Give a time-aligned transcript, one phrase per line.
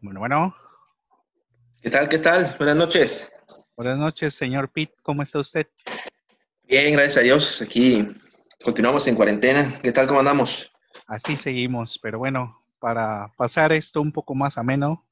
[0.00, 0.54] Bueno, bueno.
[1.80, 2.08] ¿Qué tal?
[2.08, 2.54] ¿Qué tal?
[2.58, 3.32] Buenas noches.
[3.76, 4.90] Buenas noches, señor Pitt.
[5.02, 5.66] ¿Cómo está usted?
[6.64, 7.62] Bien, gracias a Dios.
[7.62, 8.06] Aquí
[8.62, 9.72] continuamos en cuarentena.
[9.82, 10.06] ¿Qué tal?
[10.06, 10.70] ¿Cómo andamos?
[11.06, 15.06] Así seguimos, pero bueno, para pasar esto un poco más ameno,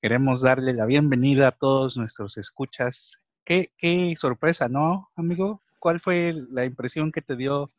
[0.00, 3.18] queremos darle la bienvenida a todos nuestros escuchas.
[3.44, 5.60] Qué, qué sorpresa, ¿no, amigo?
[5.78, 7.70] ¿Cuál fue la impresión que te dio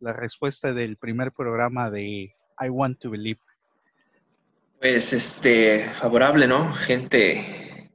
[0.00, 3.40] la respuesta del primer programa de I Want to Believe?
[4.82, 6.72] Pues este, favorable, ¿no?
[6.72, 7.88] Gente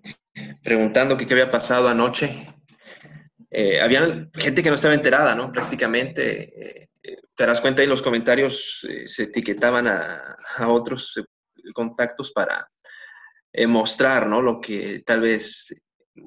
[0.64, 2.48] preguntando qué había pasado anoche.
[3.52, 5.52] Eh, había gente que no estaba enterada, ¿no?
[5.52, 6.86] Prácticamente.
[6.86, 6.90] Eh,
[7.36, 11.22] te das cuenta en los comentarios, eh, se etiquetaban a, a otros
[11.74, 12.72] contactos para
[13.68, 14.42] mostrar, ¿no?
[14.42, 15.68] Lo que tal vez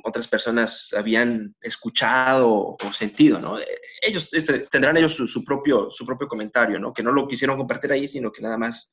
[0.04, 3.58] otras personas habían escuchado o sentido, ¿no?
[4.02, 6.92] Ellos este, tendrán ellos su, su, propio, su propio comentario, ¿no?
[6.92, 8.90] Que no lo quisieron compartir ahí, sino que nada más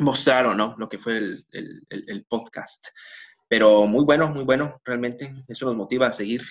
[0.00, 0.74] mostraron, ¿no?
[0.78, 2.88] Lo que fue el, el, el, podcast.
[3.48, 5.34] Pero muy bueno, muy bueno, realmente.
[5.48, 6.42] Eso nos motiva a seguir.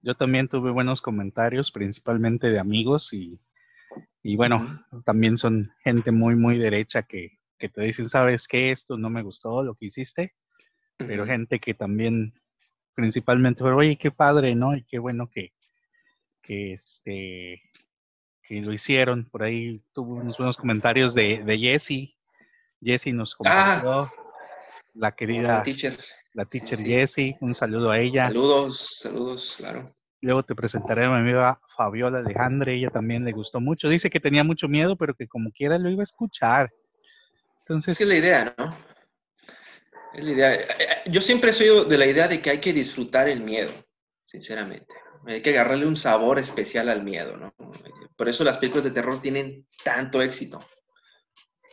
[0.00, 3.40] Yo también tuve buenos comentarios, principalmente de amigos y,
[4.22, 8.70] y bueno, también son gente muy, muy derecha que, que, te dicen, ¿sabes qué?
[8.70, 10.34] Esto no me gustó, lo que hiciste.
[10.98, 12.34] Pero gente que también,
[12.94, 14.76] principalmente, pero oye, qué padre, ¿no?
[14.76, 15.52] Y qué bueno que,
[16.42, 17.60] que este,
[18.52, 19.24] que lo hicieron.
[19.24, 22.14] Por ahí tuvo unos buenos comentarios de, de Jessie.
[22.82, 24.02] Jessie nos compartió.
[24.02, 24.12] Ah,
[24.94, 25.96] la querida la teacher,
[26.34, 26.84] la teacher sí.
[26.84, 28.26] Jessie, un saludo a ella.
[28.26, 29.94] Saludos, saludos, claro.
[30.20, 33.88] Luego te presentaré a mi amiga Fabiola Alejandre, ella también le gustó mucho.
[33.88, 36.70] Dice que tenía mucho miedo, pero que como quiera lo iba a escuchar.
[37.60, 37.98] Entonces.
[37.98, 38.76] Es la idea, ¿no?
[40.12, 40.58] Es la idea.
[41.06, 43.72] Yo siempre soy de la idea de que hay que disfrutar el miedo,
[44.26, 44.94] sinceramente.
[45.26, 47.54] Hay que agarrarle un sabor especial al miedo, ¿no?
[48.22, 50.60] Por eso las películas de terror tienen tanto éxito.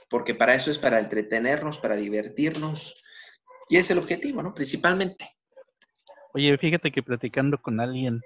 [0.09, 2.95] Porque para eso es para entretenernos, para divertirnos.
[3.69, 4.51] Y es el objetivo, ¿no?
[4.55, 5.29] Principalmente.
[6.33, 8.21] Oye, fíjate que platicando con alguien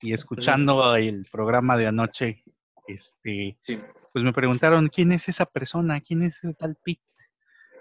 [0.00, 2.42] y escuchando el programa de anoche,
[2.88, 3.80] este, sí.
[4.12, 6.00] pues me preguntaron, ¿quién es esa persona?
[6.00, 7.00] ¿Quién es ese tal Pete?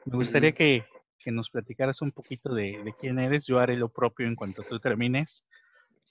[0.06, 0.86] Me gustaría que,
[1.18, 3.48] que, nos platicaras un poquito de, de, quién eres.
[3.48, 5.48] Yo haré lo propio en cuanto tú termines.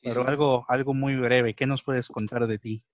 [0.02, 2.84] Pero algo, algo muy breve, ¿qué nos puedes contar de ti?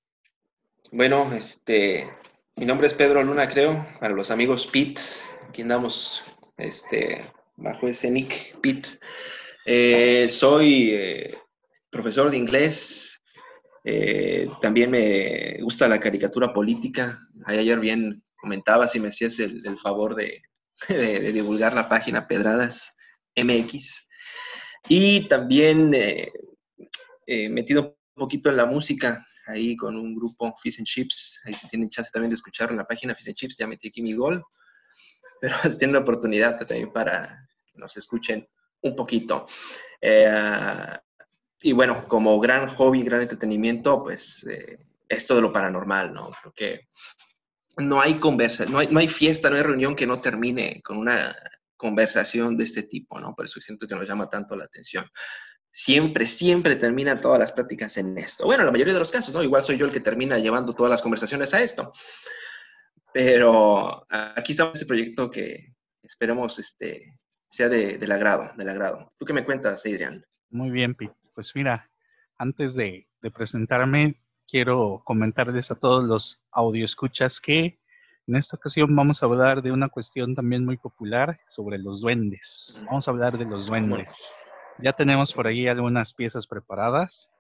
[0.93, 2.09] Bueno, este,
[2.55, 5.03] mi nombre es Pedro Luna, creo, para los amigos Pete,
[5.49, 6.23] aquí andamos
[6.57, 7.25] este,
[7.57, 8.91] bajo ese nick Pete.
[9.65, 11.35] Eh, soy eh,
[11.91, 13.21] profesor de inglés,
[13.83, 17.19] eh, también me gusta la caricatura política.
[17.47, 20.41] Ayer bien comentaba si me hacías el, favor de,
[20.89, 22.95] de, divulgar la página Pedradas
[23.35, 24.09] MX.
[24.89, 25.91] Y también
[27.27, 31.69] metido un poquito en la música, ahí con un grupo Fish and Chips, ahí si
[31.69, 34.15] tienen chance también de escuchar en la página Fish and Chips, ya metí aquí mi
[34.15, 34.43] gol,
[35.41, 38.49] pero tienen la oportunidad también para que nos escuchen
[38.83, 39.47] un poquito.
[40.01, 40.99] Eh,
[41.61, 46.31] y bueno, como gran hobby, gran entretenimiento, pues eh, esto de lo paranormal, ¿no?
[46.31, 46.89] Creo que
[47.79, 50.99] no hay conversa, no hay, no hay fiesta, no hay reunión que no termine con
[50.99, 51.37] una
[51.77, 53.35] conversación de este tipo, ¿no?
[53.35, 55.07] Por eso siento que nos llama tanto la atención
[55.77, 58.47] siempre, siempre termina todas las pláticas en esto.
[58.47, 59.43] Bueno, la mayoría de los casos, ¿no?
[59.43, 61.93] Igual soy yo el que termina llevando todas las conversaciones a esto.
[63.13, 67.19] Pero aquí está ese proyecto que esperemos este,
[67.51, 69.13] sea de, del agrado, del agrado.
[69.19, 70.25] ¿Tú qué me cuentas, Adrián?
[70.49, 71.15] Muy bien, Pete.
[71.35, 71.91] Pues mira,
[72.39, 76.43] antes de, de presentarme, quiero comentarles a todos los
[76.83, 77.79] escuchas que
[78.27, 82.83] en esta ocasión vamos a hablar de una cuestión también muy popular sobre los duendes.
[82.87, 84.11] Vamos a hablar de los duendes.
[84.79, 87.31] Ya tenemos por ahí algunas piezas preparadas.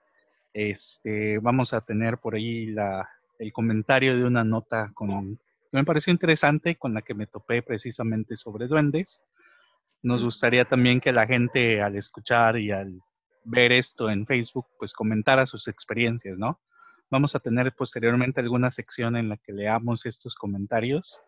[0.54, 3.08] Este, vamos a tener por ahí la,
[3.38, 5.36] el comentario de una nota con,
[5.70, 9.20] que me pareció interesante, con la que me topé precisamente sobre duendes.
[10.02, 13.00] Nos gustaría también que la gente al escuchar y al
[13.44, 16.60] ver esto en Facebook, pues comentara sus experiencias, ¿no?
[17.10, 21.20] Vamos a tener posteriormente alguna sección en la que leamos estos comentarios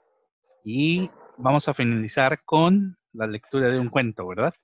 [0.64, 4.54] y vamos a finalizar con la lectura de un cuento, ¿verdad?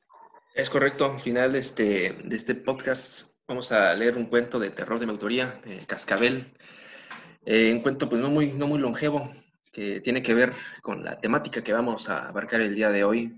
[0.55, 1.13] Es correcto.
[1.13, 5.11] Al final este, de este podcast vamos a leer un cuento de terror de mi
[5.11, 6.57] autoría, eh, Cascabel.
[7.45, 9.33] Eh, un cuento pues no muy, no muy longevo,
[9.73, 13.37] que tiene que ver con la temática que vamos a abarcar el día de hoy,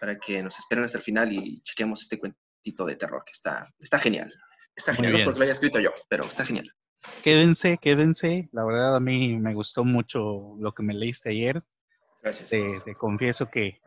[0.00, 3.68] para que nos esperen hasta el final y chequemos este cuentito de terror, que está,
[3.78, 4.32] está genial.
[4.74, 6.72] Está genial, no es porque lo haya escrito yo, pero está genial.
[7.22, 8.48] Quédense, quédense.
[8.50, 11.62] La verdad a mí me gustó mucho lo que me leíste ayer.
[12.22, 12.48] Gracias.
[12.48, 13.82] Te, te confieso que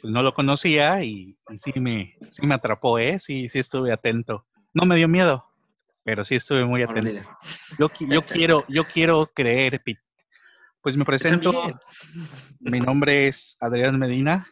[0.00, 3.18] pues no lo conocía y, y, sí, me, sí me atrapó, ¿eh?
[3.20, 4.46] Sí, sí estuve atento.
[4.72, 5.46] No me dio miedo,
[6.04, 7.22] pero sí estuve muy atento.
[7.78, 10.02] Yo, yo, quiero, yo quiero creer, Pete,
[10.82, 11.52] Pues me presento.
[12.60, 14.46] Mi nombre es Adrián Medina,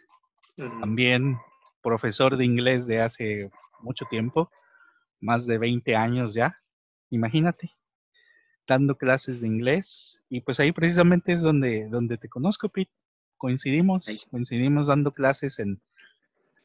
[0.57, 1.39] también
[1.83, 3.51] profesor de inglés de hace
[3.81, 4.51] mucho tiempo,
[5.21, 6.59] más de 20 años ya.
[7.11, 7.71] Imagínate,
[8.67, 10.23] dando clases de inglés.
[10.29, 12.93] Y pues ahí precisamente es donde, donde te conozco, Pete.
[13.43, 15.81] Coincidimos, coincidimos dando clases en,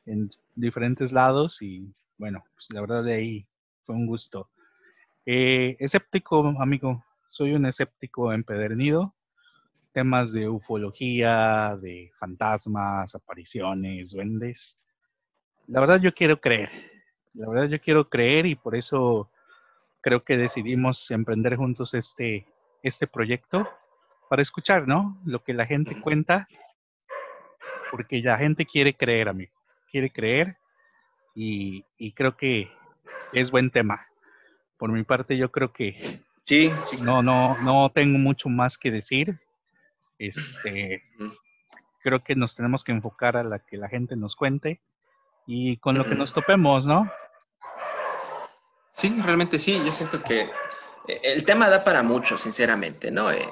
[0.05, 3.47] en diferentes lados y bueno, pues la verdad de ahí
[3.83, 4.47] fue un gusto.
[5.25, 9.15] Eh, escéptico, amigo, soy un escéptico empedernido.
[9.91, 14.77] Temas de ufología, de fantasmas, apariciones, duendes.
[15.65, 16.69] La verdad yo quiero creer.
[17.33, 19.31] La verdad yo quiero creer y por eso
[20.01, 22.45] creo que decidimos emprender juntos este,
[22.83, 23.67] este proyecto
[24.29, 25.19] para escuchar, ¿no?
[25.25, 26.47] Lo que la gente cuenta,
[27.91, 29.51] porque la gente quiere creer, amigo.
[29.91, 30.57] Quiere creer
[31.35, 32.69] y, y creo que
[33.33, 34.05] es buen tema.
[34.77, 37.01] Por mi parte, yo creo que sí, sí.
[37.01, 39.39] No, no, no tengo mucho más que decir.
[40.19, 41.03] Este,
[42.01, 44.81] creo que nos tenemos que enfocar a la que la gente nos cuente
[45.45, 47.09] y con lo que nos topemos, ¿no?
[48.93, 49.81] Sí, realmente sí.
[49.85, 50.41] Yo siento que
[51.07, 53.31] eh, el tema da para mucho, sinceramente, ¿no?
[53.31, 53.49] Eh,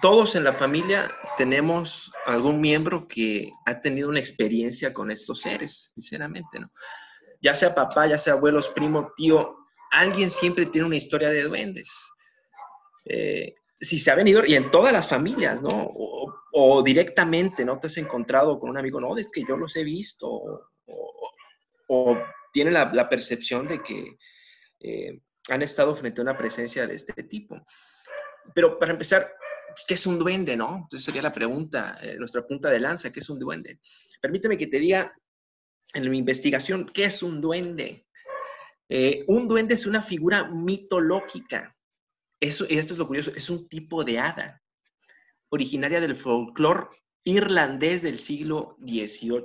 [0.00, 5.92] todos en la familia tenemos algún miembro que ha tenido una experiencia con estos seres,
[5.94, 6.70] sinceramente, ¿no?
[7.40, 9.56] Ya sea papá, ya sea abuelos, primo, tío,
[9.90, 11.90] alguien siempre tiene una historia de duendes.
[13.06, 15.90] Eh, si se ha venido, y en todas las familias, ¿no?
[16.52, 17.78] O, directamente, ¿no?
[17.78, 20.28] Te has encontrado con un amigo, no, es que yo los he visto,
[21.88, 22.18] o,
[22.52, 24.18] tiene la, percepción de que
[24.80, 27.56] eh, han estado frente a una presencia de este tipo.
[28.54, 29.32] Pero para empezar,
[29.86, 30.76] ¿qué es un duende, no?
[30.82, 33.80] Entonces sería la pregunta, eh, nuestra punta de lanza, ¿qué es un duende?
[34.20, 35.14] Permíteme que te diga
[35.94, 38.06] en mi investigación, ¿qué es un duende?
[38.88, 41.76] Eh, un duende es una figura mitológica.
[42.40, 44.62] Eso, esto es lo curioso, es un tipo de hada,
[45.50, 46.88] originaria del folclore
[47.24, 49.44] irlandés del siglo XVIII.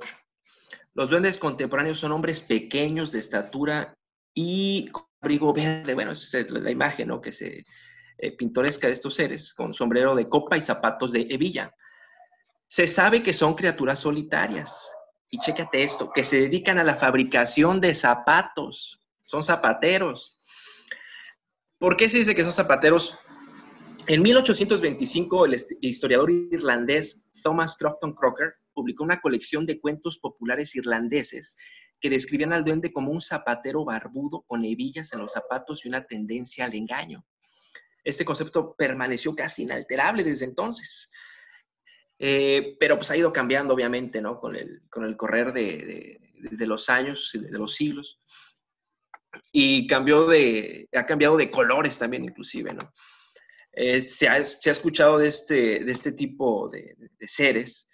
[0.93, 3.93] Los duendes contemporáneos son hombres pequeños de estatura
[4.33, 5.93] y con abrigo verde.
[5.93, 7.19] Bueno, esa es la imagen ¿no?
[7.19, 7.65] que se
[8.17, 11.75] eh, pintoresca de estos seres, con sombrero de copa y zapatos de hebilla.
[12.67, 14.89] Se sabe que son criaturas solitarias.
[15.29, 20.39] Y chécate esto, que se dedican a la fabricación de zapatos son zapateros.
[21.77, 23.17] ¿Por qué se dice que son zapateros?
[24.07, 31.55] En 1825, el historiador irlandés Thomas Crofton Crocker publicó una colección de cuentos populares irlandeses
[31.99, 36.05] que describían al duende como un zapatero barbudo con hebillas en los zapatos y una
[36.05, 37.25] tendencia al engaño.
[38.05, 41.11] Este concepto permaneció casi inalterable desde entonces.
[42.17, 44.39] Eh, pero pues ha ido cambiando, obviamente, ¿no?
[44.39, 48.21] Con el, con el correr de, de los años, de los siglos
[49.51, 52.91] y cambió de, ha cambiado de colores también inclusive, ¿no?
[53.73, 57.89] Eh, se, ha, se, ha, escuchado de este, de este tipo de, de seres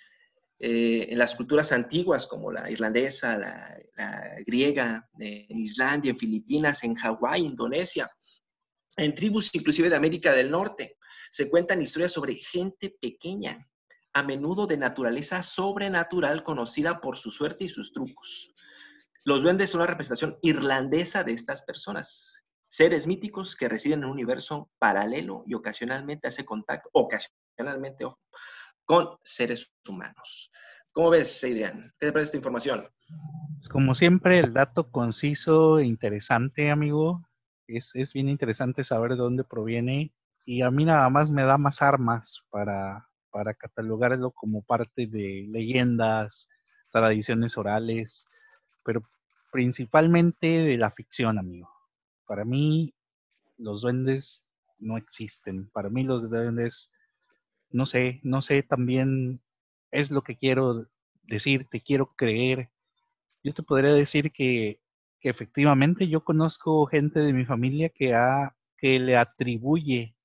[0.60, 6.84] eh, en las culturas antiguas como la irlandesa, la, la, griega, en Islandia, en Filipinas,
[6.84, 8.08] en Hawái, Indonesia,
[8.98, 10.98] en tribus inclusive de América del Norte.
[11.30, 13.68] Se cuentan historias sobre gente pequeña,
[14.14, 18.54] a menudo de naturaleza sobrenatural conocida por su suerte y sus trucos.
[19.24, 24.12] Los duendes son la representación irlandesa de estas personas, seres míticos que residen en un
[24.12, 28.06] universo paralelo y ocasionalmente hace contacto, ocasionalmente,
[28.84, 30.52] con seres humanos.
[30.92, 31.94] ¿Cómo ves, Adrián?
[32.00, 32.90] ¿Qué te parece esta información?
[33.70, 37.22] Como siempre, el dato conciso e interesante, amigo.
[37.78, 40.14] Es, es bien interesante saber de dónde proviene
[40.46, 45.48] y a mí nada más me da más armas para, para catalogarlo como parte de
[45.50, 46.50] leyendas,
[46.92, 48.28] tradiciones orales,
[48.84, 49.02] pero
[49.52, 51.70] principalmente de la ficción, amigo.
[52.28, 52.94] Para mí,
[53.58, 54.46] los duendes
[54.80, 55.70] no existen.
[55.70, 56.92] Para mí, los duendes,
[57.70, 59.42] no sé, no sé, también
[59.92, 60.88] es lo que quiero
[61.24, 62.70] decir, te quiero creer.
[63.44, 64.81] Yo te podría decir que,
[65.22, 68.10] que efectivamente yo conozco gente de mi familia que,
[68.82, 70.16] le atribuye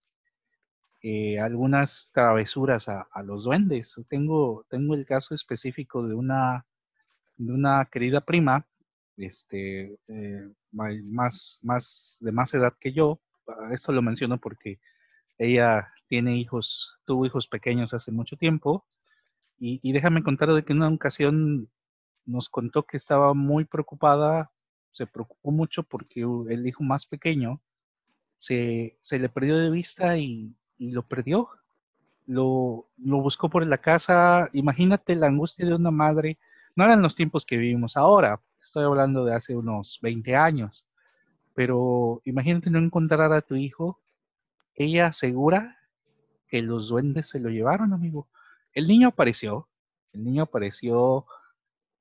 [1.02, 3.94] eh, algunas travesuras a, los duendes.
[4.08, 6.66] Tengo, el caso específico de una
[7.36, 8.66] de una querida prima,
[9.18, 13.20] este, eh, más, más, de más edad que yo.
[13.46, 14.80] Ah, esto lo menciono porque
[15.38, 18.86] ella tiene hijos, tuvo hijos pequeños hace mucho tiempo.
[19.58, 21.70] Y, y déjame contar de que en una ocasión
[22.24, 24.50] nos contó que estaba muy preocupada,
[24.96, 27.60] se preocupó mucho porque el hijo más pequeño
[28.38, 31.48] se, se le perdió de vista y, y lo perdió.
[32.26, 34.48] Lo, lo, buscó por la casa.
[34.52, 36.38] Imagínate la angustia de una madre
[36.76, 40.86] no eran los tiempos que vivimos ahora, estoy hablando de hace unos 20 años,
[41.54, 43.98] pero imagínate no encontrar a tu hijo,
[44.74, 45.78] ella segura
[46.48, 48.28] que los duendes se lo llevaron, amigo.
[48.74, 49.68] El niño apareció,
[50.12, 51.24] el niño apareció.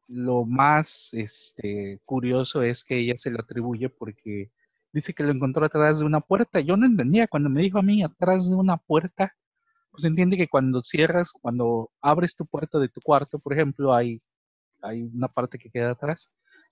[0.08, 4.52] Lo más este, curioso es que ella se lo atribuye porque
[4.94, 6.60] dice que lo encontró atrás de una puerta.
[6.60, 9.34] Yo no entendía cuando me dijo a mí atrás de una puerta.
[9.92, 14.22] Pues entiende que cuando cierras, cuando abres tu puerta de tu cuarto, por ejemplo, hay,
[14.84, 16.30] una parte que queda atrás,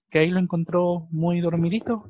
[0.09, 2.05] que ahí lo encontró muy dormidito.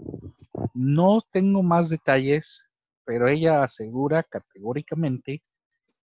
[0.74, 2.66] No tengo más detalles,
[3.06, 5.42] pero ella asegura categóricamente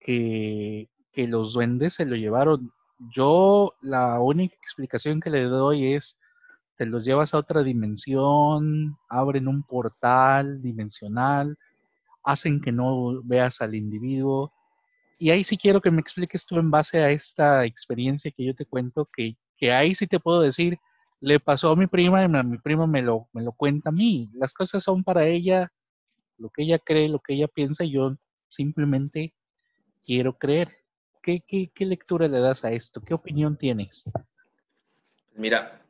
[0.01, 2.73] que los duendes se lo llevaron.
[2.99, 6.19] Yo la única explicación que le doy es
[6.77, 11.57] te los llevas a otra dimensión, abren un portal dimensional,
[12.23, 14.53] hacen que no veas al individuo.
[15.19, 18.55] Y ahí sí quiero que me expliques tú en base a esta experiencia que yo
[18.55, 20.79] te cuento, que, que ahí sí te puedo decir,
[21.21, 24.31] le pasó a mi prima y mi prima me lo, me lo cuenta a mí.
[24.35, 25.73] Las cosas son para ella
[26.39, 28.17] lo que ella cree, lo que ella piensa, y yo
[28.49, 29.35] simplemente
[30.05, 30.77] quiero creer.
[31.27, 33.01] ¿Qué, lectura le das a esto?
[33.01, 34.05] ¿Qué opinión tienes?
[35.35, 35.83] Mira,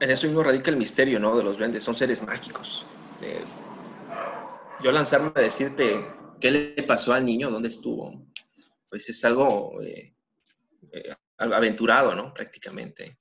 [0.00, 1.36] en eso mismo radica el misterio, ¿no?
[1.36, 2.86] De los duendes, son seres mágicos.
[3.20, 3.44] Eh,
[4.82, 6.08] yo lanzarme a decirte
[6.40, 8.26] qué le pasó al niño, dónde estuvo,
[8.88, 10.14] pues es algo eh,
[10.92, 12.32] eh, aventurado, ¿no?
[12.32, 13.18] Prácticamente.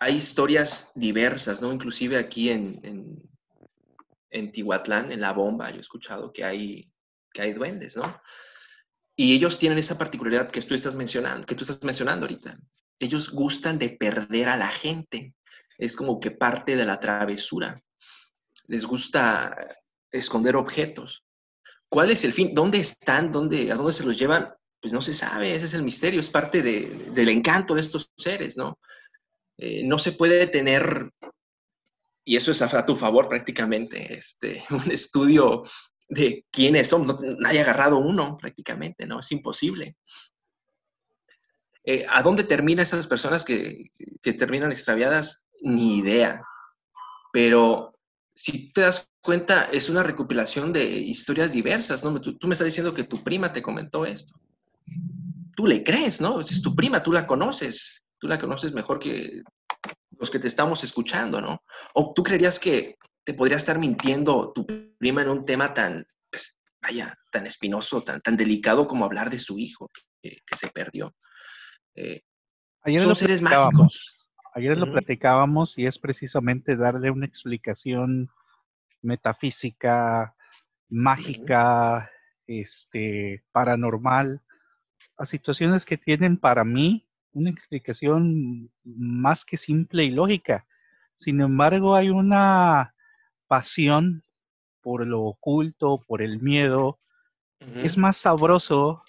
[0.00, 1.70] hay historias diversas, ¿no?
[1.74, 3.22] Inclusive aquí en, en,
[4.30, 6.90] en, Tihuatlán, en La Bomba, yo he escuchado que hay,
[7.34, 8.22] que hay duendes, ¿no?
[9.18, 12.56] Y ellos tienen esa particularidad que tú estás mencionando, que tú estás mencionando ahorita
[12.98, 15.34] ellos gustan de perder a la gente.
[15.76, 17.80] Es como que parte de la travesura.
[18.66, 19.56] Les gusta
[20.10, 21.24] esconder objetos.
[21.88, 22.54] ¿Cuál es el fin?
[22.54, 23.30] ¿Dónde están?
[23.30, 24.52] ¿Dónde, ¿A dónde se los llevan?
[24.80, 28.56] Pues no se sabe, ese es el misterio, es parte del encanto de estos seres,
[28.56, 28.78] ¿no?
[29.56, 31.10] Eh, no se puede tener,
[32.24, 35.62] y eso es a, tu favor prácticamente, este, un estudio
[36.08, 39.20] de quiénes son, no, nadie ha agarrado uno prácticamente, ¿no?
[39.20, 39.96] Es imposible.
[41.84, 43.90] Eh, ¿A dónde terminan esas personas que,
[44.22, 45.46] terminan extraviadas?
[45.60, 46.42] Ni idea.
[47.32, 47.94] Pero
[48.34, 52.20] si te das cuenta, es una recopilación de historias diversas, ¿no?
[52.20, 54.38] Tú, me estás diciendo que tu prima te comentó esto.
[55.56, 56.40] Tú le crees, ¿no?
[56.40, 58.02] Es tu prima, tú la conoces.
[58.18, 59.42] Tú la conoces mejor que
[60.18, 61.62] los que te estamos escuchando, ¿no?
[61.94, 62.96] O tú creerías que
[63.28, 64.66] te podría estar mintiendo tu
[64.96, 69.38] prima en un tema tan, pues, vaya, tan espinoso, tan, tan delicado como hablar de
[69.38, 69.90] su hijo
[70.22, 71.14] que se perdió.
[71.94, 72.22] Eh,
[72.84, 74.16] ayer son lo seres mágicos.
[74.54, 78.30] Ayer lo platicábamos y es precisamente darle una explicación
[79.02, 80.34] metafísica,
[80.88, 82.10] mágica,
[82.46, 84.42] este, paranormal,
[85.18, 90.66] a situaciones que tienen para mí una explicación más que simple y lógica.
[91.14, 92.94] Sin embargo, hay una
[93.48, 94.22] pasión
[94.80, 96.98] por lo oculto, por el miedo.
[97.82, 99.02] Es más sabroso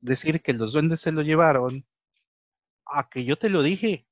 [0.00, 1.84] decir que los duendes se lo llevaron
[2.86, 4.06] a que yo te lo dije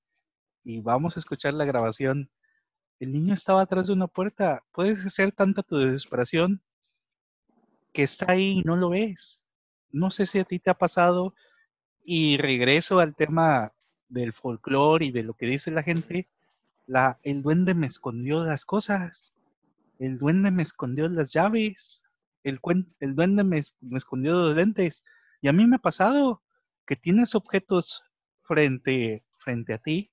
[0.64, 2.30] y vamos a escuchar la grabación.
[3.00, 4.64] El niño estaba atrás de una puerta.
[4.72, 6.60] Puedes ser tanta tu desesperación
[7.92, 9.44] que está ahí y no lo ves.
[9.90, 11.34] No sé si a ti te ha pasado
[12.04, 13.72] y regreso al tema
[14.08, 16.28] del folclore y de lo que dice la gente.
[16.86, 19.37] La, el duende me escondió las cosas.
[19.98, 22.04] El duende me escondió las llaves.
[22.44, 22.60] El,
[23.00, 25.04] el duende me, me escondió los lentes.
[25.40, 26.42] Y a mí me ha pasado
[26.86, 28.02] que tienes objetos
[28.42, 30.10] frente, frente a ti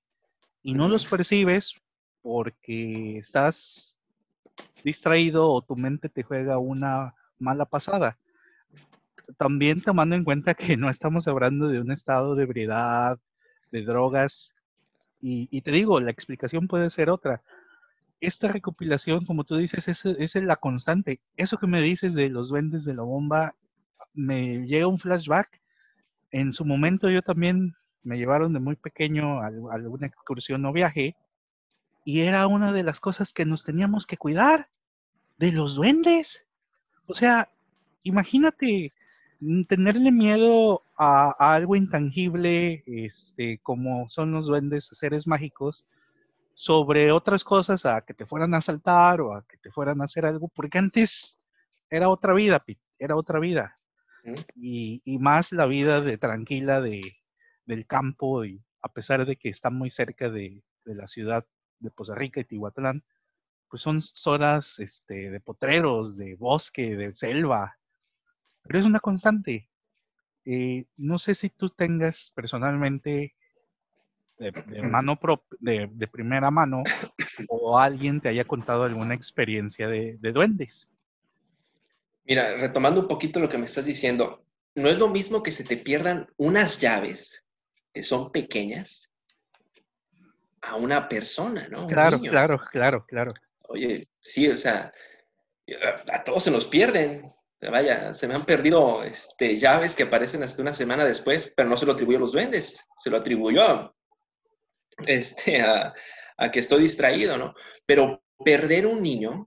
[0.62, 1.74] y no los percibes
[2.22, 3.98] porque estás
[4.84, 8.18] distraído o tu mente te juega una mala pasada.
[9.38, 13.18] También tomando en cuenta que no estamos hablando de un estado de ebriedad,
[13.70, 14.56] de drogas,
[15.20, 17.42] y, te digo, la explicación puede ser otra.
[18.20, 21.20] Esta recopilación, como tú dices, es, la constante.
[21.36, 23.54] Eso que me dices de los duendes de la bomba,
[24.14, 25.60] me llega un flashback.
[26.30, 31.16] En su momento yo también me llevaron de muy pequeño a, alguna excursión o viaje
[32.04, 34.68] y era una de las cosas que nos teníamos que cuidar
[35.38, 36.44] de los duendes.
[37.06, 37.50] O sea,
[38.04, 38.92] imagínate
[39.40, 45.84] mm, tenerle miedo a, algo intangible, este, como son los duendes, seres mágicos,
[46.56, 50.04] sobre otras cosas, a que te fueran a asaltar o a que te fueran a
[50.04, 51.38] hacer algo, porque antes
[51.90, 52.64] era otra vida,
[52.98, 53.78] era otra vida.
[54.56, 57.00] Y, y, más la vida de tranquila de,
[57.66, 61.46] del campo y a pesar de que está muy cerca de, la ciudad
[61.78, 63.04] de Poza Rica y Tihuatlán,
[63.68, 67.76] pues son zonas este, de potreros, de bosque, de selva,
[68.62, 69.68] pero es una constante.
[70.44, 73.35] Eh, no sé si tú tengas personalmente
[74.38, 75.18] de, mano
[75.60, 76.82] de, de, primera mano
[77.48, 80.90] o alguien te haya contado alguna experiencia de, duendes.
[82.24, 85.64] Mira, retomando un poquito lo que me estás diciendo, no es lo mismo que se
[85.64, 87.44] te pierdan unas llaves
[87.92, 89.10] que son pequeñas
[90.60, 91.86] a una persona, ¿no?
[91.86, 93.32] Claro, claro, claro, claro.
[93.68, 94.92] Oye, sí, o sea,
[96.12, 97.32] a todos se nos pierden.
[97.60, 101.76] Vaya, se me han perdido este, llaves que aparecen hasta una semana después, pero no
[101.76, 103.95] se lo atribuyo a los duendes, se lo atribuyó a,
[105.06, 105.94] este, a,
[106.52, 107.54] que estoy distraído, ¿no?
[107.84, 109.46] Pero perder un niño,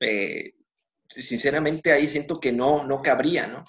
[0.00, 0.52] eh,
[1.08, 3.64] sinceramente ahí siento que no, no cabría, ¿no?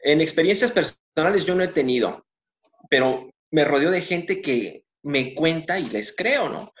[0.00, 2.26] En experiencias personales yo no he tenido,
[2.90, 6.72] pero me rodeo de gente que me cuenta y les creo, ¿no?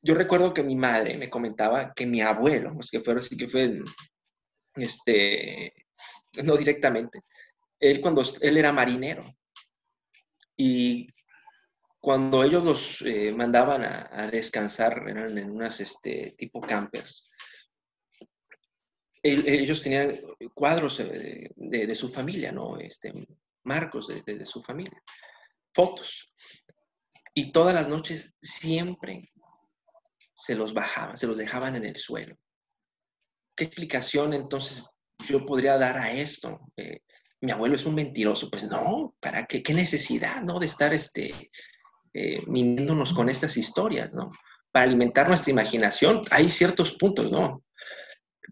[0.00, 3.48] Yo recuerdo que mi madre me comentaba que mi abuelo, pues que fue así que
[3.48, 3.82] fue,
[4.74, 5.72] este,
[6.44, 7.20] no directamente,
[7.80, 9.24] él cuando él era marinero
[10.56, 11.08] y
[12.06, 17.32] cuando ellos los eh, mandaban a, descansar, eran en unas este, tipo campers,
[19.20, 20.16] ellos tenían
[20.54, 22.78] cuadros eh, de, su familia, ¿no?
[22.78, 23.12] Este,
[23.64, 25.02] marcos de, su familia,
[25.74, 26.32] fotos.
[27.34, 29.22] Y todas las noches siempre
[30.32, 32.36] se los bajaban, se los dejaban en el suelo.
[33.56, 34.88] ¿Qué explicación entonces
[35.28, 36.60] yo podría dar a esto?
[36.76, 37.00] Eh,
[37.40, 38.48] mi abuelo es un mentiroso.
[38.48, 39.60] Pues no, ¿para qué?
[39.60, 40.60] ¿Qué necesidad, no?
[40.60, 41.50] De estar este,
[42.14, 42.42] eh,
[43.14, 44.30] con estas historias, ¿no?
[44.70, 47.62] Para alimentar nuestra imaginación hay ciertos puntos, ¿no?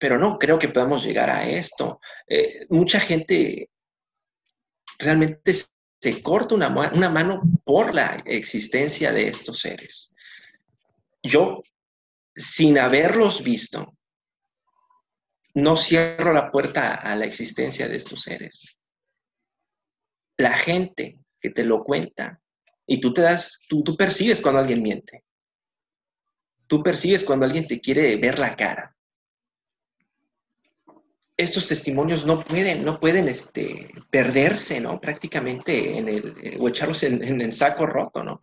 [0.00, 2.00] pero no creo que podamos llegar a esto.
[2.26, 3.70] Eh, mucha gente
[4.98, 10.14] realmente se corta una, una mano por la existencia de estos seres.
[11.22, 11.62] Yo,
[12.34, 13.96] sin haberlos visto,
[15.54, 18.78] no cierro la puerta a la existencia de estos seres.
[20.36, 22.40] La gente que te lo cuenta
[22.86, 25.24] y tú te das, tú, tú percibes cuando alguien miente.
[26.66, 28.94] Tú percibes cuando alguien te quiere ver la cara
[31.36, 35.00] estos testimonios no pueden, no pueden este, perderse, ¿no?
[35.00, 38.40] Prácticamente en el, eh, o echarlos en, el saco roto, ¿no?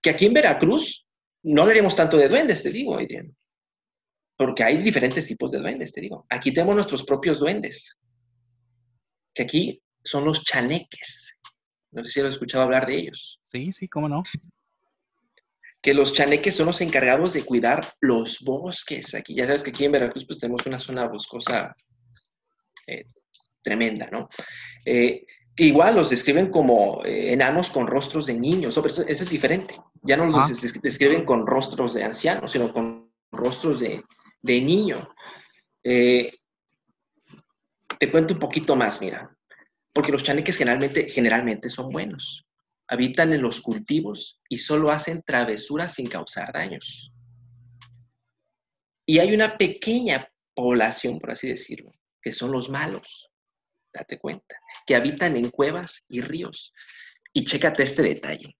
[0.00, 1.06] Que aquí en Veracruz
[1.44, 3.34] no hablaremos tanto de duendes, te digo, Adrián.
[4.36, 6.26] Porque hay diferentes tipos de duendes, te digo.
[6.28, 7.98] Aquí tenemos nuestros propios duendes.
[9.34, 11.38] Que aquí son los chaneques.
[11.92, 13.40] No sé si has escuchado hablar de ellos.
[13.52, 14.24] Sí, sí, cómo no.
[15.82, 19.14] Que los chaneques son los encargados de cuidar los bosques.
[19.14, 21.76] Aquí ya sabes que aquí en Veracruz pues tenemos una zona boscosa
[22.86, 23.04] eh,
[23.62, 24.28] tremenda, ¿no?
[24.86, 29.78] Eh, igual los describen como eh, enanos con rostros de niños, pero eso, es diferente.
[30.02, 34.02] Ya no los describen con rostros de ancianos, sino con rostros de,
[34.40, 34.96] de niño.
[35.82, 36.32] te
[38.10, 39.36] cuento un poquito más, mira,
[39.92, 42.46] porque los chaneques generalmente, generalmente son buenos.
[42.92, 47.10] Habitan en los cultivos y solo hacen travesuras sin causar daños.
[49.06, 53.30] Y hay una pequeña población, por así decirlo, que son los malos,
[53.94, 56.74] date cuenta, que habitan en cuevas y ríos.
[57.32, 58.58] Y chécate este detalle.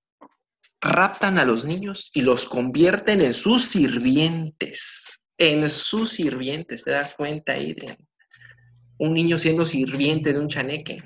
[0.80, 5.20] Raptan a los niños y los convierten en sus sirvientes.
[5.36, 7.98] En sus sirvientes, ¿te das cuenta, Adrian?
[8.98, 11.02] Un niño siendo sirviente de un chaneque.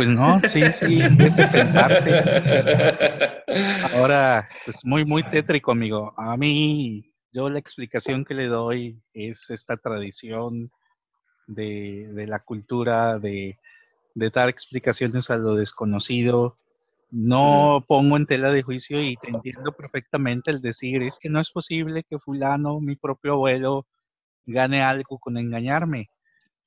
[0.00, 2.24] Pues no, sí, sí, es de pensarse.
[3.94, 6.14] Ahora, pues muy, muy tétrico, amigo.
[6.16, 10.70] A mí, yo la explicación que le doy es esta tradición
[11.46, 13.58] de, la cultura, de,
[14.14, 16.56] dar explicaciones a lo desconocido.
[17.10, 21.42] No pongo en tela de juicio y te entiendo perfectamente el decir, es que no
[21.42, 23.86] es posible que fulano, mi propio abuelo,
[24.46, 26.08] gane algo con engañarme.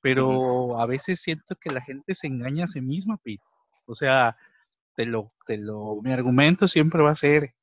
[0.04, 3.42] Pero a veces siento que la gente se engaña a sí misma, Pete.
[3.86, 4.36] O sea,
[4.96, 7.54] te lo, te lo, mi argumento siempre va a ser,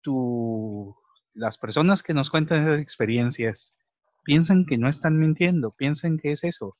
[0.00, 0.96] tu,
[1.32, 3.76] las personas que nos cuentan esas experiencias
[4.24, 6.76] piensan que no están mintiendo, piensan que es eso.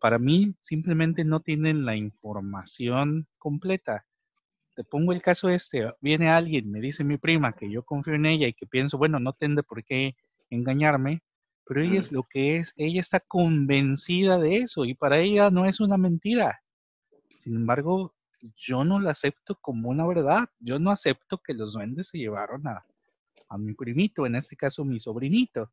[0.00, 4.04] Para mí simplemente no tienen la información completa.
[4.74, 8.26] Te pongo el caso este, viene alguien, me dice mi prima que yo confío en
[8.26, 10.16] ella y que pienso, bueno, no tendré por qué
[10.50, 11.22] engañarme,
[11.66, 15.66] pero ella es lo que es, ella está convencida de eso y para ella no
[15.66, 16.60] es una mentira.
[17.38, 18.14] Sin embargo,
[18.56, 20.48] yo no la acepto como una verdad.
[20.60, 22.84] Yo no acepto que los duendes se llevaron a,
[23.48, 25.70] a mi primito, en este caso mi sobrinito.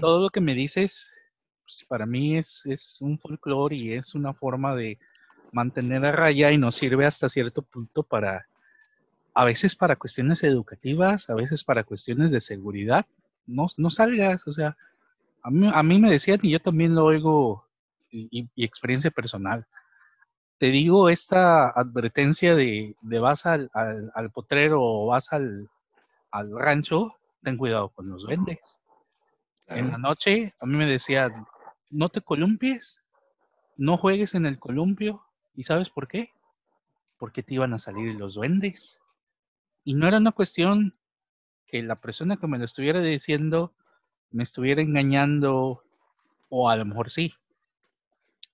[0.00, 1.16] Todo lo que me dices,
[1.62, 4.98] pues, para mí es, es un folclore y es una forma de
[5.52, 8.46] mantener a raya y nos sirve hasta cierto punto para,
[9.32, 13.06] a veces para cuestiones educativas, a veces para cuestiones de seguridad.
[13.46, 14.76] No, no salgas, o sea,
[15.42, 17.66] a mí, a mí me decían y yo también lo oigo
[18.10, 19.66] y, experiencia personal.
[20.58, 25.70] Te digo esta advertencia de, de vas al, al, potrero o vas al,
[26.30, 28.78] al rancho, ten cuidado con los vendes.
[29.68, 31.46] En la noche, a mí me decían,
[31.88, 33.02] no te columpies,
[33.76, 35.22] no juegues en el columpio.
[35.54, 36.30] ¿Y sabes por qué?
[37.18, 39.00] Porque te iban a salir los duendes.
[39.84, 40.94] Y no era una cuestión
[41.66, 43.72] que la persona que me lo estuviera diciendo
[44.30, 45.82] me estuviera engañando,
[46.48, 47.32] o a lo mejor sí.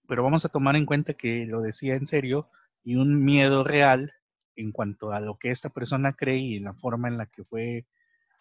[0.09, 2.49] Pero vamos a tomar en cuenta que lo decía en serio
[2.85, 4.15] y un miedo real
[4.55, 7.85] en cuanto a lo que esta persona cree y la forma en la que fue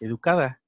[0.00, 0.60] educada.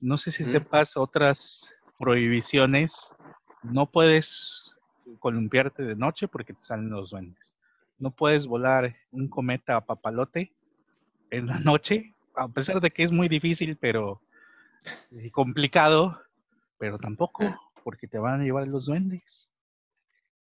[0.00, 3.14] No sé si sepas otras prohibiciones.
[3.62, 4.76] No puedes
[5.18, 7.56] columpiarte de noche porque te salen los duendes.
[7.98, 10.52] No puedes volar un cometa a papalote
[11.30, 14.20] en la noche, a pesar de que es muy difícil, pero
[15.12, 16.20] eh, complicado,
[16.78, 17.44] pero tampoco
[17.84, 19.50] porque te van a llevar los duendes.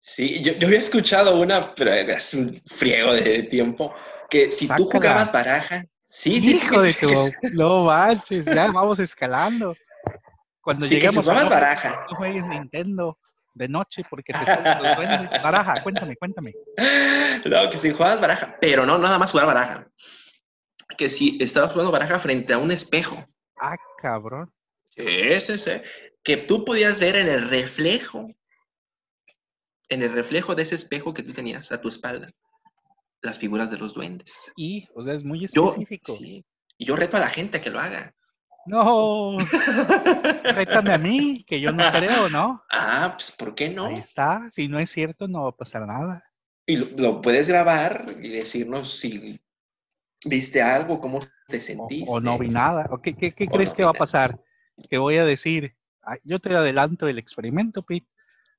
[0.01, 3.93] Sí, yo, había escuchado una, pero es un friego de tiempo,
[4.29, 7.09] que si tú jugabas baraja, sí, sí, Hijo de tu,
[7.53, 9.75] no manches, ya vamos escalando.
[10.61, 12.05] Cuando sí, llegamos que si jugabas baraja.
[12.09, 13.17] No juegues Nintendo
[13.53, 15.43] de noche porque te salen los duendes.
[15.43, 16.53] Baraja, cuéntame, cuéntame.
[17.45, 19.87] No, que si jugabas baraja, pero no nada más jugar baraja.
[20.97, 23.23] Que si estabas jugando baraja frente a un espejo.
[23.59, 24.51] Ah, cabrón.
[24.89, 25.71] Sí, sí, sí.
[26.23, 28.27] Que tú podías ver en el reflejo
[29.89, 32.29] en el reflejo de ese espejo que tú tenías a tu espalda,
[33.21, 34.51] las figuras de los duendes.
[34.55, 36.13] Y, o sea, es muy específico.
[36.13, 36.45] Yo, sí,
[36.77, 38.15] y yo reto a la gente a que lo haga.
[38.65, 39.37] No,
[40.43, 42.63] rétame a mí, que yo no creo, ¿no?
[42.69, 43.85] Ah, pues, ¿por qué no?
[43.85, 46.23] Ahí está, si no es cierto, no va a pasar nada.
[46.67, 49.39] Y lo, puedes grabar y decirnos si
[50.25, 52.09] viste algo, cómo te sentiste.
[52.09, 52.87] O, no vi nada.
[52.91, 54.39] ¿O ¿Qué, qué, crees que va a pasar?
[54.89, 55.75] Que voy a decir,
[56.23, 58.07] yo te adelanto el experimento, Pete.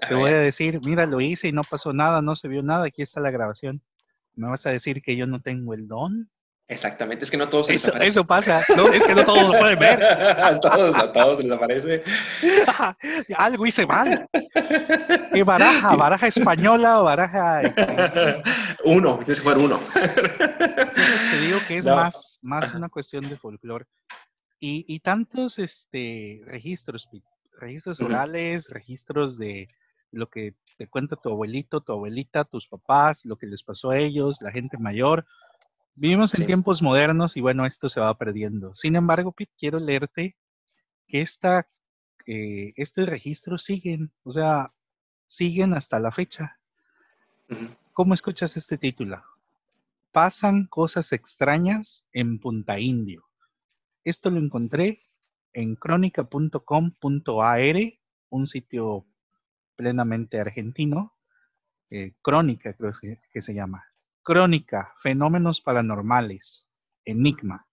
[0.08, 2.86] Te voy a decir, mira, lo hice y no pasó nada, no se vio nada,
[2.86, 3.82] aquí está la grabación.
[4.34, 6.30] ¿Me vas a decir que yo no tengo el don?
[6.70, 9.58] Exactamente, es que no todos se eso, eso pasa, no, es que no todos lo
[9.58, 10.04] pueden ver.
[10.04, 12.04] a todos, a todos les aparece.
[13.36, 14.28] Algo hice mal.
[15.32, 15.96] ¿Qué baraja?
[15.96, 17.62] ¿Baraja española o baraja...?
[18.84, 19.80] uno, tienes que jugar uno.
[19.92, 23.86] te digo que es más, más una cuestión de folclore.
[24.60, 27.08] Y, y tantos este, registros,
[27.58, 29.68] registros orales, registros de
[30.12, 33.98] lo que te cuenta tu abuelito, tu abuelita, tus papás, lo que les pasó a
[33.98, 35.26] ellos, la gente mayor.
[36.00, 38.74] Vivimos en tiempos modernos y bueno, esto se va perdiendo.
[38.74, 40.34] Sin embargo, Pete, quiero leerte
[41.06, 41.68] que esta,
[42.24, 44.72] eh, estos registros siguen, o sea,
[45.26, 46.58] siguen hasta la fecha.
[47.92, 49.22] ¿Cómo escuchas este título?
[50.10, 53.26] Pasan cosas extrañas en Punta Indio.
[54.02, 55.02] Esto lo encontré
[55.52, 57.76] en crónica.com.ar,
[58.30, 59.04] un sitio
[59.76, 61.12] plenamente argentino,
[61.90, 62.94] eh, Crónica creo
[63.30, 63.89] que, se llama.
[64.22, 66.66] Crónica, fenómenos paranormales,
[67.04, 67.66] Enigma.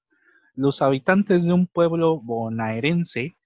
[0.55, 3.37] Los habitantes de un pueblo bonaerense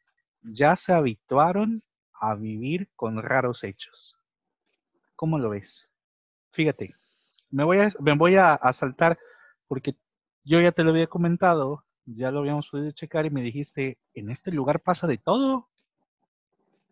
[0.42, 1.84] ya se habituaron
[2.14, 4.18] a vivir con raros hechos.
[5.16, 5.90] ¿Cómo lo ves?
[6.52, 6.96] Fíjate,
[7.50, 9.20] me voy a, me voy a, a saltar
[9.68, 9.96] porque
[10.44, 14.30] yo ya te lo había comentado ya lo habíamos podido checar y me dijiste, en
[14.30, 15.70] este lugar pasa de todo.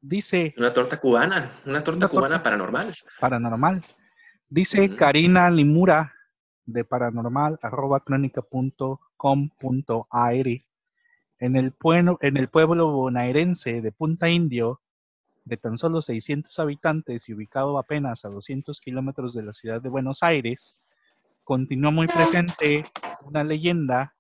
[0.02, 0.54] Dice...
[0.58, 2.96] Una torta cubana, una torta cubana paranormal.
[3.20, 3.84] Paranormal.
[4.52, 6.16] Dice Karina Limura
[6.66, 10.48] de paranormal arroba crónica.com.ar
[11.38, 14.82] en el, pueblo, en el pueblo bonaerense de Punta Indio,
[15.46, 19.90] de tan solo 600 habitantes y ubicado apenas a 200 kilómetros de la ciudad de
[19.90, 20.82] Buenos Aires,
[21.44, 22.86] continúa muy presente
[23.22, 24.16] una leyenda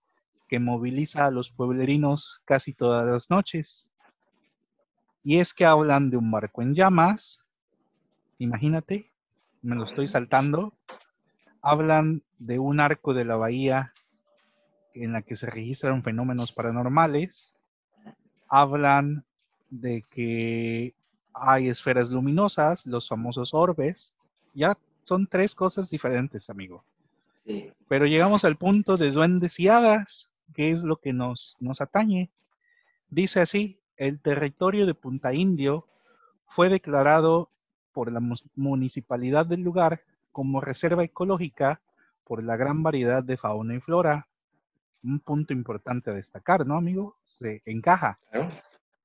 [0.47, 3.89] que moviliza a los pueblerinos casi todas las noches.
[5.23, 7.43] Y es que hablan de un barco en llamas,
[8.37, 9.09] imagínate,
[9.61, 10.73] me lo estoy saltando,
[11.61, 13.93] hablan de un arco de la bahía
[14.93, 17.53] en la que se registran fenómenos paranormales,
[18.47, 19.23] hablan
[19.69, 20.93] de que
[21.33, 24.15] hay esferas luminosas, los famosos orbes,
[24.53, 26.83] ya son tres cosas diferentes, amigo.
[27.87, 32.29] Pero llegamos al punto de duendes y hadas, ¿Qué es lo que nos, nos atañe.
[33.09, 35.87] Dice así, el territorio de Punta Indio
[36.47, 37.49] fue declarado
[37.99, 38.21] por la
[38.55, 41.81] municipalidad del lugar como reserva ecológica
[42.23, 44.25] por la gran variedad de fauna y flora.
[45.03, 47.17] Un punto importante a destacar, ¿no, amigo?
[47.25, 48.17] Se encaja.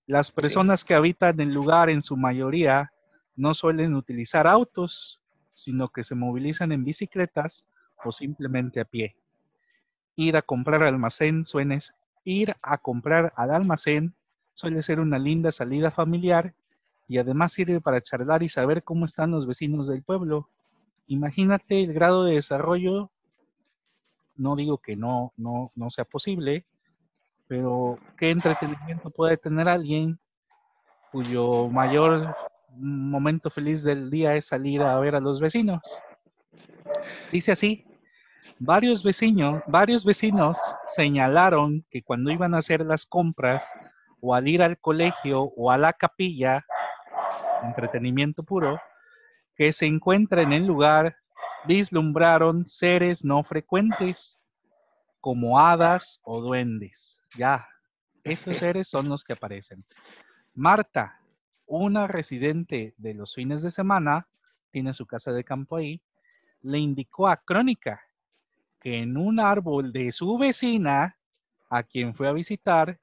[0.07, 2.93] Las personas que habitan el lugar en su mayoría
[3.35, 5.21] no suelen utilizar autos,
[5.55, 7.67] sino que se movilizan en bicicletas
[8.05, 9.17] o simplemente a pie
[10.15, 14.15] ir a comprar al almacén suenes, ir a comprar al almacén
[14.53, 16.55] suele ser una linda salida familiar
[17.15, 20.49] y además sirve para charlar y saber cómo están los vecinos del pueblo.
[21.07, 23.13] Imagínate el grado de desarrollo,
[24.35, 26.67] no digo que no, no, no sea posible,
[27.47, 30.19] pero qué entretenimiento puede tener alguien
[31.13, 32.35] cuyo mayor
[32.77, 35.83] momento feliz del día es salir a ver a los vecinos.
[37.31, 37.87] Dice así,
[38.59, 43.65] varios vecinos, varios vecinos señalaron que cuando iban a hacer las compras
[44.21, 46.65] o al ir al colegio o a la capilla,
[47.65, 48.81] entretenimiento puro,
[49.57, 51.17] que se encuentra en el lugar,
[51.67, 54.41] vislumbraron seres no frecuentes,
[55.21, 57.21] como hadas o duendes.
[57.37, 57.67] Ya,
[58.23, 59.85] esos seres son los que aparecen.
[60.55, 61.21] Marta,
[61.67, 64.29] una residente de los fines de semana,
[64.71, 66.01] tiene su casa de campo ahí,
[66.63, 68.01] le indicó a Crónica
[68.81, 71.17] que en un árbol de su vecina,
[71.71, 72.99] a quien fue a visitar,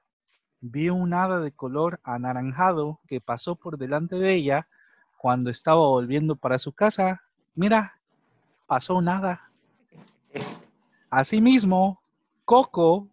[0.62, 4.68] vio un hada de color anaranjado que pasó por delante de ella
[5.18, 7.20] cuando estaba volviendo para su casa.
[7.54, 8.00] Mira,
[8.66, 9.50] pasó un hada.
[11.10, 12.00] Asimismo,
[12.46, 13.08] Coco,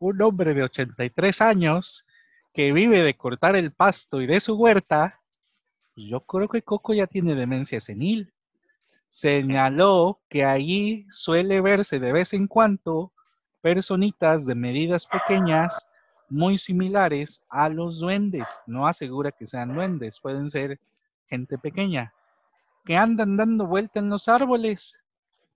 [0.00, 2.04] un hombre de 83 años
[2.52, 5.20] que vive de cortar el pasto y de su huerta,
[5.94, 8.32] pues yo creo que Coco ya tiene demencia senil
[9.08, 13.12] señaló que allí suele verse de vez en cuando
[13.62, 15.88] personitas de medidas pequeñas
[16.28, 18.48] muy similares a los duendes.
[18.66, 20.78] No asegura que sean duendes, pueden ser
[21.28, 22.12] gente pequeña,
[22.84, 24.98] que andan dando vuelta en los árboles,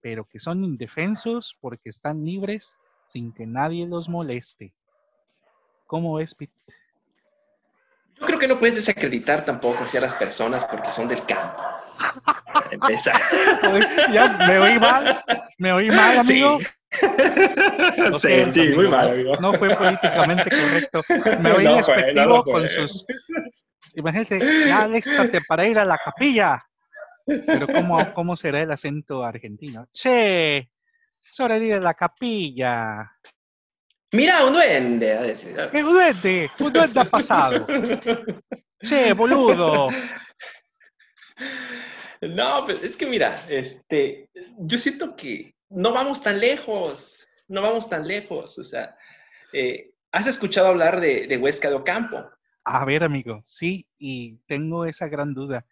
[0.01, 4.73] pero que son indefensos porque están libres sin que nadie los moleste.
[5.87, 6.53] ¿Cómo ves, Pete?
[8.19, 11.61] Yo creo que no puedes desacreditar tampoco hacia las personas porque son del campo.
[12.71, 13.17] empezar.
[14.13, 15.25] ya, me oí mal,
[15.59, 16.61] me oí mal, amigo.
[16.61, 16.67] Sí,
[18.53, 19.37] sí, muy mal, amigo.
[19.37, 21.01] No fue políticamente correcto.
[21.41, 23.07] Me oí despectivo con sus.
[23.95, 26.65] Imagínate, ya aléstate para ir a la capilla.
[27.27, 29.87] Pero ¿cómo, ¿cómo será el acento argentino?
[29.93, 33.13] Che, es hora de ir a la capilla.
[34.13, 35.37] Mira, un duende.
[35.71, 36.51] ¿Qué un duende?
[36.59, 37.67] Un duende ha pasado.
[38.83, 39.89] Che, boludo.
[42.23, 47.89] No, pues es que mira, este, yo siento que no vamos tan lejos, no vamos
[47.89, 48.59] tan lejos.
[48.59, 48.97] O sea,
[49.53, 52.29] eh, ¿has escuchado hablar de, de Huesca de Ocampo?
[52.65, 55.65] A ver, amigo, sí, y tengo esa gran duda.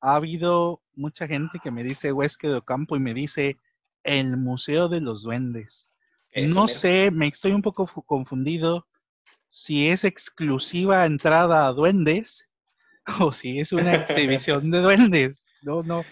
[0.00, 3.56] Ha habido mucha gente que me dice Huesca de Ocampo y me dice
[4.02, 5.88] el Museo de los Duendes.
[6.34, 8.86] no sé, me estoy un poco confundido
[9.50, 12.48] si es exclusiva entrada a duendes
[13.20, 15.48] o si es una exhibición de duendes.
[15.62, 16.04] No, no.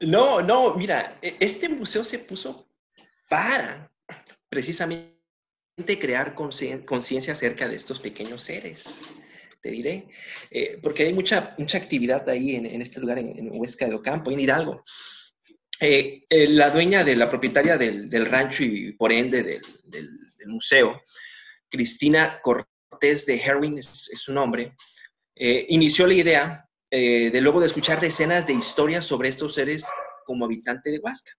[0.00, 2.66] No, no, mira, e, este museo se puso
[3.28, 3.92] para
[4.48, 5.14] precisamente
[5.98, 9.00] crear conciencia acerca de estos pequeños seres,
[9.60, 10.08] te diré,
[10.50, 14.40] eh, porque hay mucha, mucha actividad ahí en, este lugar, en, Huesca de Ocampo, en
[14.40, 14.82] Hidalgo.
[15.80, 19.42] Eh, eh, la dueña de la propietaria del, rancho y por ende
[19.84, 20.10] del,
[20.46, 21.02] museo,
[21.68, 24.74] Cristina Cortés de Herwin es, su nombre,
[25.36, 29.88] inició la idea eh, de luego de escuchar decenas de historias sobre estos seres
[30.24, 31.32] como habitante de Huasca,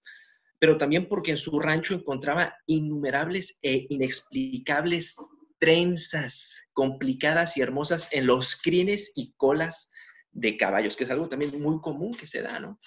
[0.60, 5.18] pero también porque en su rancho encontraba innumerables e inexplicables
[5.58, 9.92] trenzas complicadas y hermosas en los crines y colas
[10.32, 12.80] de caballos, que es algo también muy común que se da, ¿no?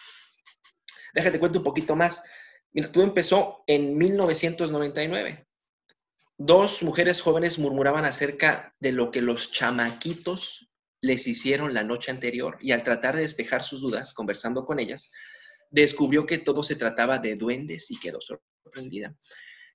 [1.14, 2.22] Déjate cuento un poquito más.
[2.72, 5.46] Mira, todo empezó en 1999.
[6.36, 10.68] Dos mujeres jóvenes murmuraban acerca de lo que los chamaquitos
[11.04, 15.12] les hicieron la noche anterior y al tratar de despejar sus dudas, conversando con ellas,
[15.70, 19.14] descubrió que todo se trataba de duendes y quedó sorprendida.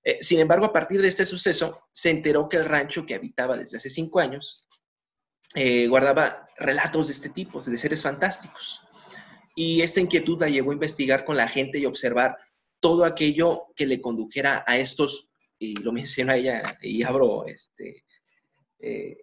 [0.04, 3.58] Eh, sin embargo, a partir de este suceso, se enteró que el rancho que habitaba
[3.58, 4.68] desde hace cinco años
[5.54, 8.82] eh, guardaba relatos de este tipo, de seres fantásticos.
[9.56, 12.38] Y esta inquietud la llevó a investigar con la gente y observar
[12.80, 18.04] todo aquello que le condujera a estos, y lo menciona ella, y abro este,
[18.80, 19.18] eh,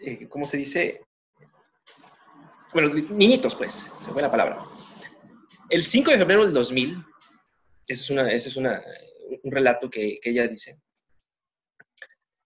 [0.00, 1.04] eh, ¿cómo se dice?
[2.72, 4.58] Bueno, niñitos, pues, se fue la palabra.
[5.68, 6.96] El 5 de febrero del 2000,
[7.86, 8.70] ese es, ese es un
[9.44, 10.80] relato que, que ella dice,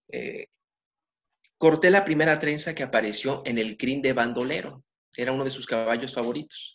[0.09, 0.49] eh,
[1.59, 4.85] corté la primera trenza que apareció en el crin de bandolero.
[5.17, 6.75] Era uno de sus caballos favoritos,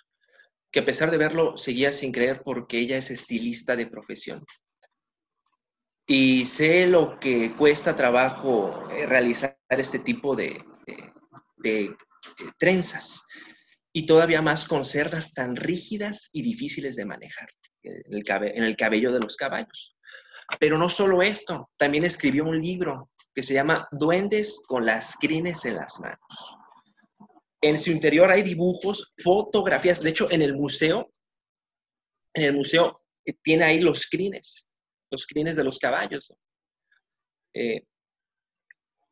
[0.72, 4.44] que a pesar de verlo seguía sin creer porque ella es estilista de profesión
[6.12, 10.64] y sé lo que cuesta trabajo eh, realizar este tipo de,
[12.58, 13.24] trenzas
[13.94, 17.50] y todavía más con cerdas tan rígidas y difíciles de manejar
[17.84, 18.24] en el,
[18.56, 19.96] en el cabello de los caballos.
[20.60, 25.66] Pero no solo esto, también escribió un libro que se llama Duendes con las crines
[25.66, 26.58] en las manos.
[27.62, 30.02] En su interior hay dibujos, fotografías.
[30.02, 31.10] De hecho, en el museo,
[32.34, 34.68] en el museo eh, tiene ahí los crines
[35.12, 36.34] los crines de los caballos.
[37.54, 37.84] Eh,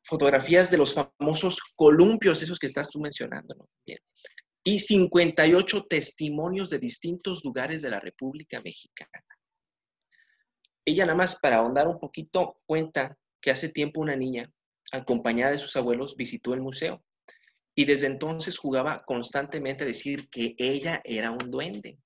[0.09, 3.69] fotografías de los famosos columpios, esos que estás tú mencionando, ¿no?
[4.63, 9.23] y 58 testimonios de distintos lugares de la República Mexicana.
[10.83, 14.51] Ella nada más para ahondar un poquito cuenta que hace tiempo una niña,
[14.91, 17.03] acompañada de sus abuelos, visitó el museo.
[17.75, 21.99] Y desde entonces jugaba constantemente a decir que ella era un duende,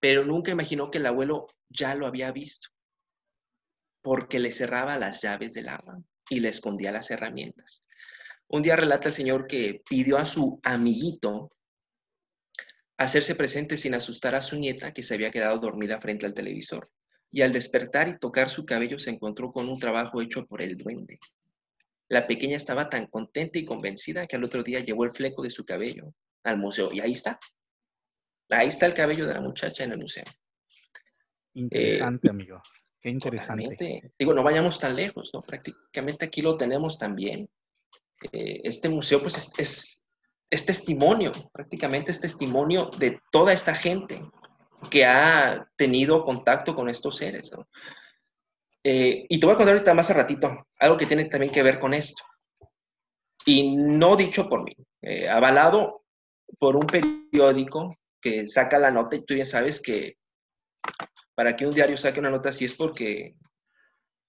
[0.00, 2.68] pero nunca imaginó que el abuelo ya lo había visto.
[4.02, 7.86] Porque le cerraba las llaves del agua y le escondía las herramientas.
[8.48, 11.52] Un día relata el Señor que pidió a su amiguito
[12.96, 16.90] hacerse presente sin asustar a su nieta que se había quedado dormida frente al televisor.
[17.32, 20.76] Y al despertar y tocar su cabello se encontró con un trabajo hecho por el
[20.76, 21.18] duende.
[22.08, 25.50] La pequeña estaba tan contenta y convencida que al otro día llevó el fleco de
[25.50, 26.12] su cabello
[26.42, 26.92] al museo.
[26.92, 27.38] Y ahí está.
[28.50, 30.24] Ahí está el cabello de la muchacha en el museo.
[31.54, 32.60] Interesante, eh, amigo.
[33.00, 34.12] Qué interesante.
[34.18, 35.40] Digo, no vayamos tan lejos, ¿no?
[35.42, 37.48] Prácticamente aquí lo tenemos también.
[38.32, 40.02] Eh, este museo, pues, es,
[40.50, 44.22] es, testimonio, prácticamente es testimonio de toda esta gente
[44.90, 47.66] que ha tenido contacto con estos seres, ¿no?
[48.84, 51.62] Eh, y te voy a contar ahorita más a ratito algo que tiene también que
[51.62, 52.22] ver con esto.
[53.46, 56.04] Y no dicho por mí, eh, avalado
[56.58, 60.18] por un periódico que saca la nota y tú ya sabes que
[61.40, 63.34] para que un diario saque una nota así es porque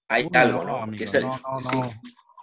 [0.08, 0.86] hay algo, ¿no?
[0.86, 1.92] no, no,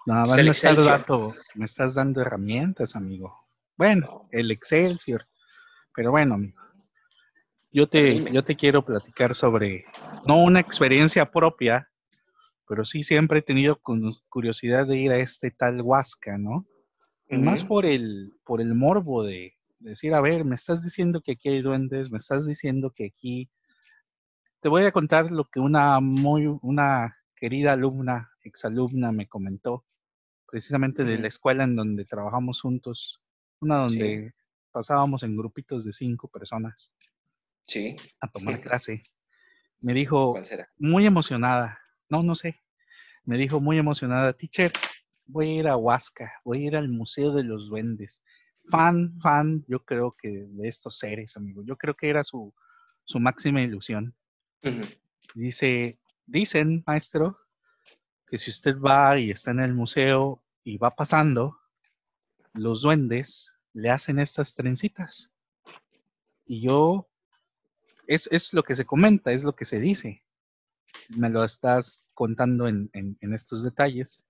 [0.05, 3.47] Nada más me estás, dando, me estás dando herramientas, amigo.
[3.75, 5.27] Bueno, el Excelsior.
[5.95, 6.61] Pero bueno, amigo.
[7.71, 9.85] Yo te, yo te quiero platicar sobre,
[10.27, 11.89] no una experiencia propia,
[12.67, 13.81] pero sí siempre he tenido
[14.29, 16.67] curiosidad de ir a este tal Huasca, ¿no?
[17.31, 21.31] Más por el, por el morbo de, de, decir, a ver, me estás diciendo que
[21.31, 23.49] aquí hay duendes, me estás diciendo que aquí
[24.61, 29.85] te voy a contar lo que una muy, una querida alumna, exalumna, me comentó,
[30.49, 33.21] precisamente de la escuela en donde trabajamos juntos,
[33.61, 34.33] una donde
[34.71, 36.93] pasábamos en grupitos de cinco personas
[37.65, 37.95] sí.
[38.19, 39.03] a tomar clase.
[39.79, 40.35] Me dijo,
[40.77, 42.59] muy emocionada, no, no sé,
[43.23, 44.73] me dijo muy emocionada, teacher,
[45.25, 48.23] voy a ir a Huasca, voy a ir al Museo de los Duendes.
[48.69, 51.63] Fan, fan, yo creo que de estos seres, amigo.
[51.63, 52.53] Yo creo que era su,
[53.05, 54.15] su máxima ilusión.
[55.33, 57.37] Dice, dicen, maestro,
[58.27, 61.59] que si usted va y está en el museo y va pasando,
[62.53, 65.31] los duendes le hacen estas trencitas.
[66.45, 67.07] Y yo,
[68.07, 70.23] es, es lo que se comenta, es lo que se dice.
[71.09, 74.25] Me lo estás contando en, en estos detalles.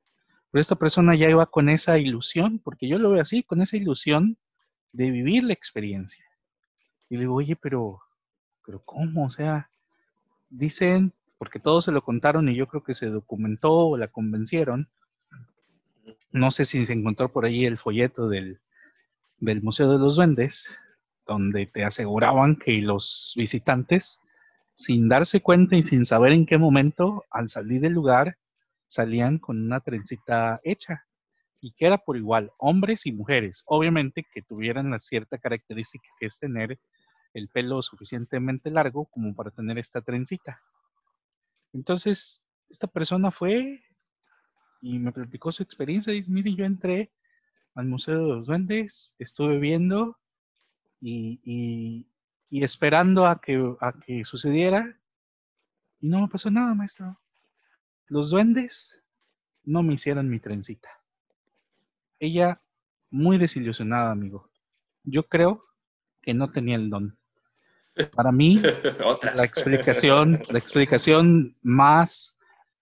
[0.51, 3.77] Pero esta persona ya iba con esa ilusión, porque yo lo veo así, con esa
[3.77, 4.37] ilusión
[4.91, 6.25] de vivir la experiencia.
[7.09, 8.01] Y le digo, oye, pero,
[8.65, 9.25] pero ¿cómo?
[9.25, 9.69] O sea,
[10.49, 14.89] dicen, porque todos se lo contaron y yo creo que se documentó o la convencieron,
[16.31, 18.59] no sé si se encontró por ahí el folleto del,
[19.38, 20.77] del Museo de los Duendes,
[21.25, 24.19] donde te aseguraban que los visitantes,
[24.73, 28.38] sin darse cuenta y sin saber en qué momento, al salir del lugar,
[28.88, 31.05] salían con una trencita hecha
[31.62, 36.25] y que era por igual hombres y mujeres, obviamente que tuvieran la cierta característica que
[36.27, 36.79] es tener
[37.33, 40.61] el pelo suficientemente largo como para tener esta trencita.
[41.73, 43.83] Entonces, esta persona fue
[44.81, 46.13] y me platicó su experiencia.
[46.13, 47.11] Dice, mire, yo entré
[47.75, 50.17] al Museo de los Duendes, estuve viendo
[51.01, 51.39] y,
[52.49, 54.99] y, esperando a que, a que sucediera
[55.99, 57.19] y no me pasó nada, maestro.
[58.07, 59.01] Los duendes
[59.63, 60.89] no me hicieron mi trencita.
[62.19, 62.61] Ella,
[63.11, 64.49] muy desilusionada, amigo.
[65.03, 65.65] Yo creo
[66.21, 67.18] que no tenía el don.
[68.07, 68.62] Para mí,
[69.35, 72.38] la explicación, la explicación más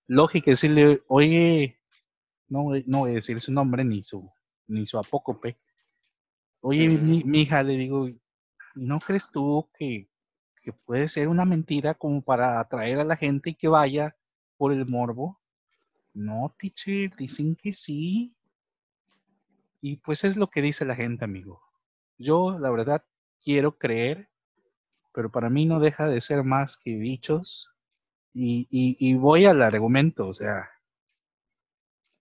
[0.08, 1.80] lógica es decirle, oye,
[2.50, 4.30] no, no voy a decir su nombre ni su,
[4.68, 5.58] ni su apócope.
[6.62, 8.10] Oye, mi, hija, le digo,
[8.76, 10.10] ¿no crees tú que,
[10.62, 14.16] que puede ser una mentira como para atraer a la gente y que vaya
[14.58, 15.40] por el morbo?
[16.14, 18.34] No, teacher, dicen que sí.
[19.82, 21.62] Y pues es lo que dice la gente, amigo.
[22.18, 23.04] Yo, la verdad,
[23.40, 24.30] quiero creer
[25.18, 27.72] pero para mí no deja de ser más que dichos.
[28.36, 30.70] Y, voy al argumento, o sea,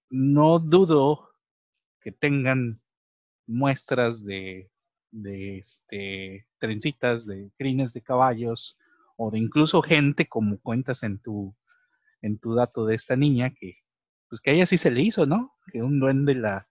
[0.09, 1.29] no dudo
[2.01, 2.81] que tengan
[3.47, 4.71] muestras de,
[5.11, 8.79] de este, trencitas, de crines de caballos,
[9.19, 11.55] o de incluso gente, como cuentas en tu,
[12.23, 13.77] en tu dato de esta niña, que
[14.31, 15.55] pues que a ella sí se le hizo, ¿no?
[15.71, 16.67] Que un duende la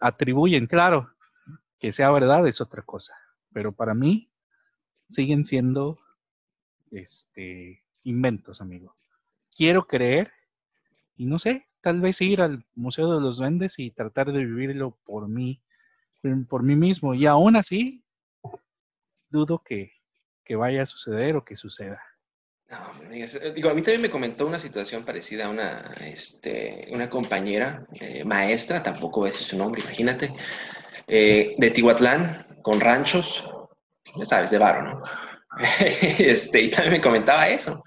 [0.00, 1.12] atribuyen, claro,
[1.78, 3.14] que sea verdad es otra cosa,
[3.52, 4.27] pero para mí
[5.08, 5.98] siguen siendo
[6.90, 8.96] este, inventos, amigo.
[9.54, 10.32] Quiero creer,
[11.16, 14.98] y no sé, tal vez ir al Museo de los Duendes y tratar de vivirlo
[15.04, 15.62] por mí,
[16.48, 17.14] por mí mismo.
[17.14, 18.04] Y aún así,
[19.30, 19.92] dudo que,
[20.44, 22.00] que vaya a suceder o que suceda.
[22.70, 22.76] No,
[23.10, 27.86] eh, digo, a mí también me comentó una situación parecida a una, este, una compañera
[27.98, 30.34] eh, maestra, tampoco ese es su nombre, imagínate,
[31.06, 33.42] eh, de Tihuatlán, con ranchos,
[34.16, 35.02] ya sabes, de varo, ¿no?
[35.80, 37.84] este, y también me comentaba eso,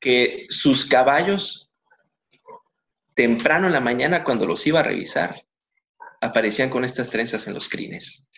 [0.00, 1.70] que sus caballos,
[3.14, 5.34] temprano en la mañana, cuando los iba a revisar,
[6.20, 8.28] aparecían con estas trenzas en los crines.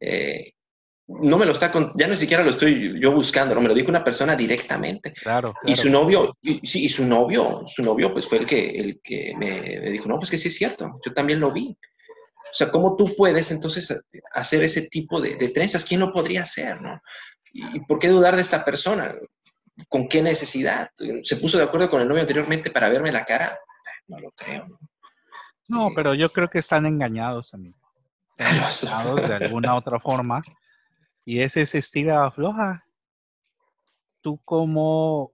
[0.00, 0.52] Eh,
[1.08, 3.74] no me lo está, con, ya ni siquiera lo estoy yo buscando, no me lo
[3.74, 5.12] dijo una persona directamente.
[5.12, 8.70] Claro, Y su novio, y, sí, y su novio, su novio, pues fue el que,
[8.76, 11.76] el que me, me, dijo, no, pues que sí es cierto, yo también lo vi.
[12.56, 14.02] O sea, ¿cómo tú puedes entonces
[14.32, 15.84] hacer ese tipo de, de trenzas?
[15.84, 17.02] ¿Quién lo podría hacer, no?
[17.52, 19.14] ¿Y por qué dudar de esta persona?
[19.90, 20.90] ¿Con qué necesidad?
[21.22, 23.58] ¿Se puso de acuerdo con el novio anteriormente para verme la cara?
[24.06, 24.64] No lo creo.
[25.68, 27.76] No, no pero yo creo que están engañados, amigo.
[28.38, 30.40] Están engañados de alguna otra forma
[31.26, 32.86] y ese es estira floja.
[34.22, 35.30] Tú como,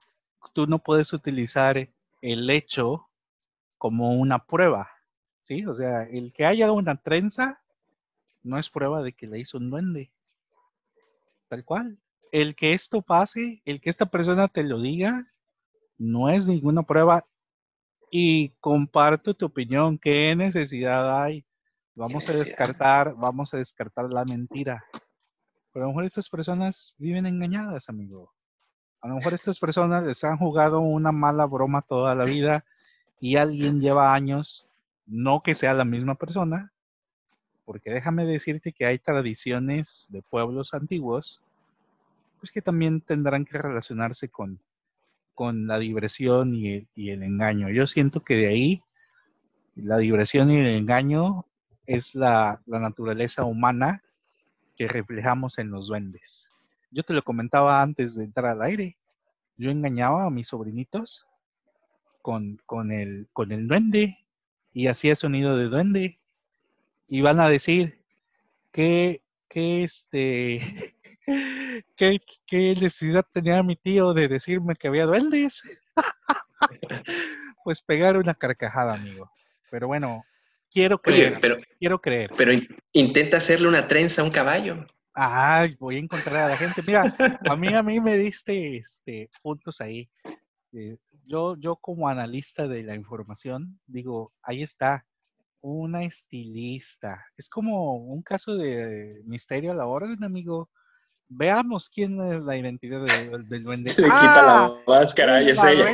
[0.55, 1.89] tú no puedes utilizar
[2.21, 3.09] el hecho
[3.79, 4.91] como una prueba,
[5.43, 5.67] ¿sí?
[5.67, 7.61] O sea, el que haya una trenza
[8.43, 10.11] no es prueba de que le hizo un duende.
[11.49, 11.99] Tal cual.
[12.31, 15.31] El que esto pase, el que esta persona te lo diga,
[15.99, 17.27] no es ninguna prueba.
[18.11, 19.99] Y comparto tu opinión.
[19.99, 21.45] ¿Qué necesidad hay?
[21.95, 24.85] Vamos a descartar, vamos a descartar la mentira.
[25.73, 28.33] Pero a lo mejor estas personas viven engañadas, amigo.
[29.01, 32.65] A lo mejor estas personas les han jugado una mala broma toda la vida
[33.21, 34.69] y alguien lleva años,
[35.07, 36.73] no que sea la misma persona,
[37.65, 41.43] porque déjame decirte que hay tradiciones de pueblos antiguos,
[42.41, 44.59] pues que también tendrán que relacionarse con,
[45.35, 47.71] con la diversión y el, engaño.
[47.71, 48.83] Yo siento que de ahí
[49.77, 51.47] la diversión y el engaño
[51.87, 54.03] es la, la naturaleza humana
[54.77, 56.51] que reflejamos en los duendes.
[56.91, 58.97] Yo te lo comentaba antes de entrar al aire.
[59.57, 61.27] Yo engañaba a mis sobrinitos
[62.23, 64.19] con, con, el, con el duende
[64.73, 66.19] y hacía sonido de duende.
[67.09, 67.99] Y van a decir
[68.73, 70.95] que, que este,
[71.97, 75.63] ¿Qué, ¿qué, necesidad tenía mi tío de decirme que había duendes?
[77.65, 79.31] pues pegar una carcajada, amigo.
[79.71, 80.25] Pero bueno,
[80.73, 81.39] Quiero creer.
[81.41, 82.31] pero, quiero creer.
[82.37, 82.53] Pero
[82.93, 84.87] intenta hacerle una trenza a un caballo.
[85.13, 86.83] Ay, voy a encontrar a la gente.
[86.87, 87.15] Mira,
[87.47, 90.09] a mí, a mí me diste este, puntos ahí.
[90.73, 90.97] Eh,
[91.27, 95.05] yo, yo como analista de la información, digo, ahí está,
[95.61, 97.25] una estilista.
[97.37, 100.69] Es como un caso de misterio a la orden, amigo.
[101.29, 103.91] Veamos quién es la identidad del duende.
[103.91, 104.77] Le quita la ¡Ah!
[104.87, 105.87] máscara y es ella.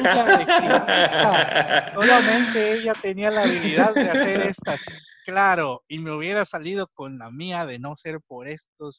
[1.95, 4.81] Solamente ella tenía la habilidad de hacer estas.
[5.25, 8.97] Claro, y me hubiera salido con la mía de no ser por estos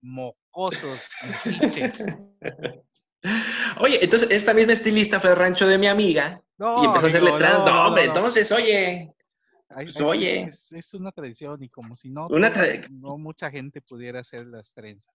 [0.00, 1.00] mocosos
[3.78, 7.32] Oye, entonces esta misma estilista fue al rancho de mi amiga y empezó a hacerle
[7.38, 7.64] trans.
[7.64, 9.14] No, hombre, entonces, oye,
[9.68, 10.50] pues, oye.
[10.70, 12.52] Es, una tradición y como si no, una
[12.90, 15.14] no mucha gente pudiera hacer las trenzas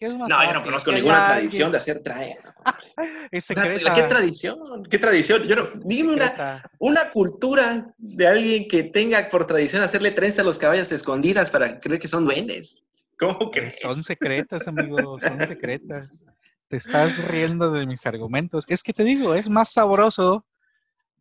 [0.00, 2.36] no, yo no conozco ninguna tradición de hacer trae.
[3.30, 4.84] ¿Qué tradición?
[4.84, 5.44] ¿Qué tradición?
[5.44, 10.44] Yo no, dime una, una cultura de alguien que tenga por tradición hacerle trenza a
[10.44, 12.84] los caballos escondidas para creer que son duendes.
[13.18, 16.24] ¿Cómo que Son secretas, amigo, son secretas.
[16.68, 18.64] Te estás riendo de mis argumentos.
[18.68, 20.44] Es que te digo, es más sabroso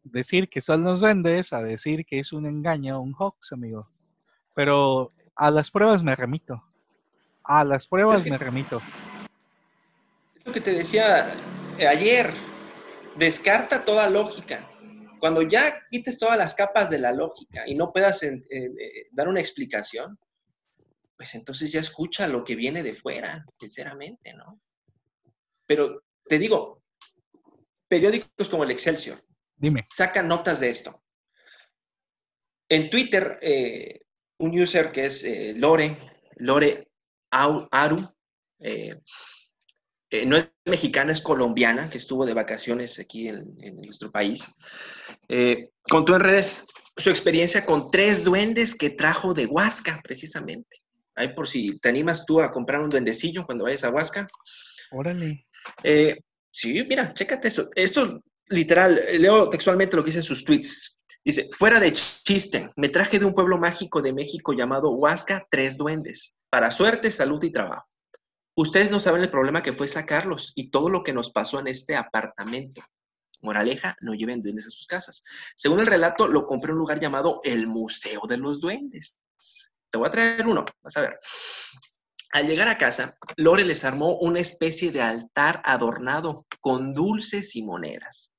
[0.03, 3.89] decir que son los duendes a decir que es un engaño, un hoax, amigo.
[4.53, 6.63] Pero a las pruebas me remito.
[7.43, 8.81] A las pruebas me remito.
[10.35, 11.33] Es lo que te decía
[11.77, 12.31] eh, ayer.
[13.15, 14.67] Descarta toda lógica.
[15.19, 18.41] Cuando ya quites todas las capas de la lógica y no puedas eh,
[19.11, 20.17] dar una explicación,
[21.15, 24.59] pues entonces ya escucha lo que viene de fuera, sinceramente, ¿no?
[25.65, 26.81] Pero te digo,
[27.87, 29.23] periódicos como el Excelsior
[29.55, 29.87] Dime.
[29.89, 31.03] sacan notas de esto.
[32.69, 34.01] En Twitter, eh,
[34.39, 35.25] un user que es
[35.57, 35.95] Lore,
[36.37, 36.87] Lore
[37.31, 38.07] Aru,
[38.59, 38.99] eh,
[40.09, 44.51] eh, no es mexicana, es colombiana, que estuvo de vacaciones aquí en, nuestro país,
[45.27, 50.83] eh, contó en redes su experiencia con tres duendes que trajo de Huasca, precisamente.
[51.15, 54.27] Ahí por si te animas tú a comprar un duendecillo cuando vayas a Huasca.
[54.91, 55.47] Órale.
[56.51, 57.69] Sí, mira, chécate eso.
[57.75, 60.99] Esto literal, leo textualmente lo que dicen sus tweets.
[61.25, 65.77] Dice, fuera de chiste, me traje de un pueblo mágico de México llamado Huasca Tres
[65.77, 67.87] Duendes para suerte, salud y trabajo.
[68.55, 71.67] Ustedes no saben el problema que fue sacarlos y todo lo que nos pasó en
[71.67, 72.83] este apartamento.
[73.41, 75.23] Moraleja, no lleven duendes a sus casas.
[75.55, 79.19] Según el relato, lo compré en un lugar llamado el Museo de los Duendes.
[79.89, 81.19] Te voy a traer uno, vas a ver.
[82.33, 87.61] Al llegar a casa, Lore les armó una especie de altar adornado con dulces y
[87.61, 88.33] monedas.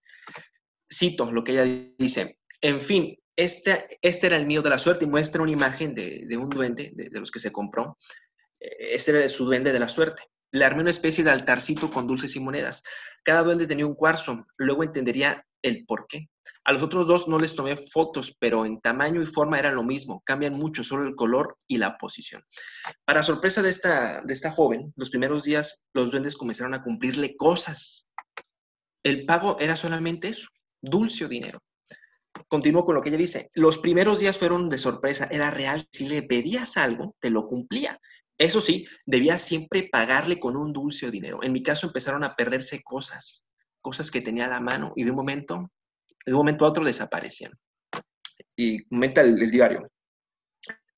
[0.93, 2.41] Cito lo que ella dice.
[2.61, 6.27] En fin, este, este era el mío de la suerte y muestra una imagen de,
[6.37, 7.97] un duende, de, los que se compró.
[8.59, 10.25] Este era su duende de la suerte.
[10.51, 12.83] Le armé una especie de altarcito con dulces y monedas.
[13.23, 14.45] Cada duende tenía un cuarzo.
[14.59, 16.29] Luego entendería el por qué.
[16.65, 19.83] A los otros dos no les tomé fotos, pero en tamaño y forma eran lo
[19.83, 20.23] mismo.
[20.25, 22.43] Cambian mucho, solo el color y la posición.
[23.05, 27.37] Para sorpresa de esta, de esta joven, los primeros días los duendes comenzaron a cumplirle
[27.37, 28.11] cosas.
[29.03, 30.49] El pago era solamente eso,
[30.81, 31.63] dulce o dinero.
[32.49, 33.51] Continúo con lo que ella dice.
[33.55, 35.87] Los primeros días fueron de sorpresa, era real.
[35.93, 37.99] Si le pedías algo, te lo cumplía.
[38.37, 41.41] Eso sí, debías siempre pagarle con un dulce o dinero.
[41.43, 43.47] En mi caso empezaron a perderse cosas
[43.85, 45.71] cosas que tenía a la mano y de un momento,
[46.25, 47.53] de un momento a otro desaparecían.
[48.57, 49.89] Y meta el, diario.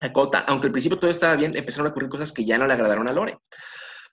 [0.00, 2.74] Acota, aunque al principio todo estaba bien, empezaron a ocurrir cosas que ya no le
[2.74, 3.38] agradaron a Lore.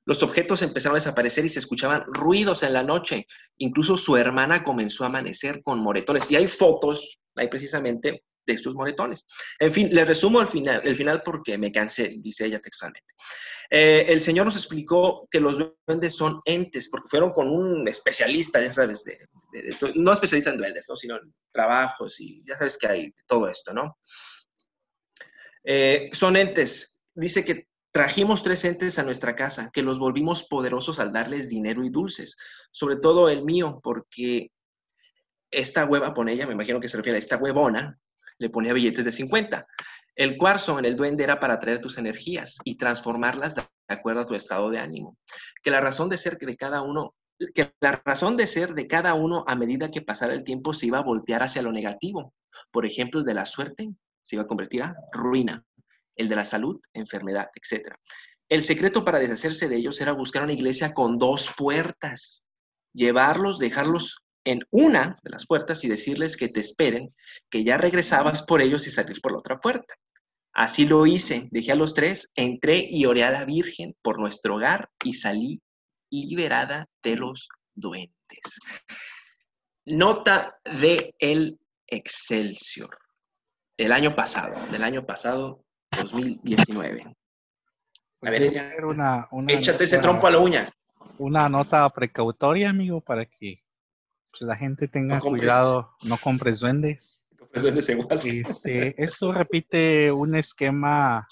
[0.06, 3.28] Los objetos empezaron a desaparecer y se escuchaban ruidos en la noche.
[3.58, 6.30] Incluso su hermana comenzó a amanecer con moretones.
[6.30, 9.26] Y hay fotos, hay precisamente, de estos moretones.
[9.60, 13.14] En fin, le resumo el final, el final porque me cansé, dice ella textualmente.
[13.70, 18.62] Eh, el Señor nos explicó que los duendes son entes, porque fueron con un especialista,
[18.62, 19.04] ya sabes,
[19.96, 23.98] no especialista en duendes, sino en trabajos y ya sabes que hay todo esto, ¿no?
[25.64, 27.02] Eh, son entes.
[27.16, 31.84] Dice que trajimos tres entes a nuestra casa, que los volvimos poderosos al darles dinero
[31.84, 32.36] y dulces,
[32.72, 34.52] sobre todo el mío, porque
[35.52, 38.00] esta hueva, pone ella, me imagino que se refiere a esta huevona,
[38.38, 39.68] le ponía billetes de 50.
[40.16, 44.26] El cuarzo en el duende era para traer tus energías y transformarlas de acuerdo a
[44.26, 45.18] tu estado de ánimo.
[45.64, 47.16] Que la razón de ser de cada uno,
[47.56, 50.86] que la razón de ser de cada uno a medida que pasara el tiempo se
[50.86, 52.34] iba a voltear hacia lo negativo.
[52.72, 53.90] Por ejemplo, el de la suerte
[54.22, 55.66] se iba a convertir a ruina,
[56.16, 57.96] el de la salud, enfermedad, etc.
[58.50, 62.44] El secreto para deshacerse de ellos era buscar una iglesia con dos puertas,
[62.94, 67.10] llevarlos, dejarlos en una de las puertas y decirles que te esperen,
[67.50, 69.96] que ya regresabas por ellos y salir por la otra puerta.
[70.54, 74.56] Así lo hice, dejé a los tres, entré y oré a la Virgen por nuestro
[74.56, 75.62] hogar y salí
[76.12, 78.60] liberada de los duendes.
[79.86, 82.98] Nota de el Excelsior,
[83.78, 87.16] el año pasado, del año pasado, 2019.
[88.22, 88.72] A ver, ella,
[89.48, 90.72] échate ese trompo a la uña.
[91.18, 93.63] Una nota precautoria, amigo, para que
[94.34, 97.24] pues, la gente tenga cuidado, no compres duendes.
[97.54, 101.28] duendes en este, esto repite un esquema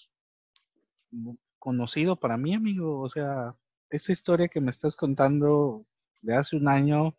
[1.58, 3.02] conocido para mí, amigo.
[3.02, 3.56] O sea,
[3.89, 5.84] esa historia que me estás contando
[6.22, 7.18] de hace un año,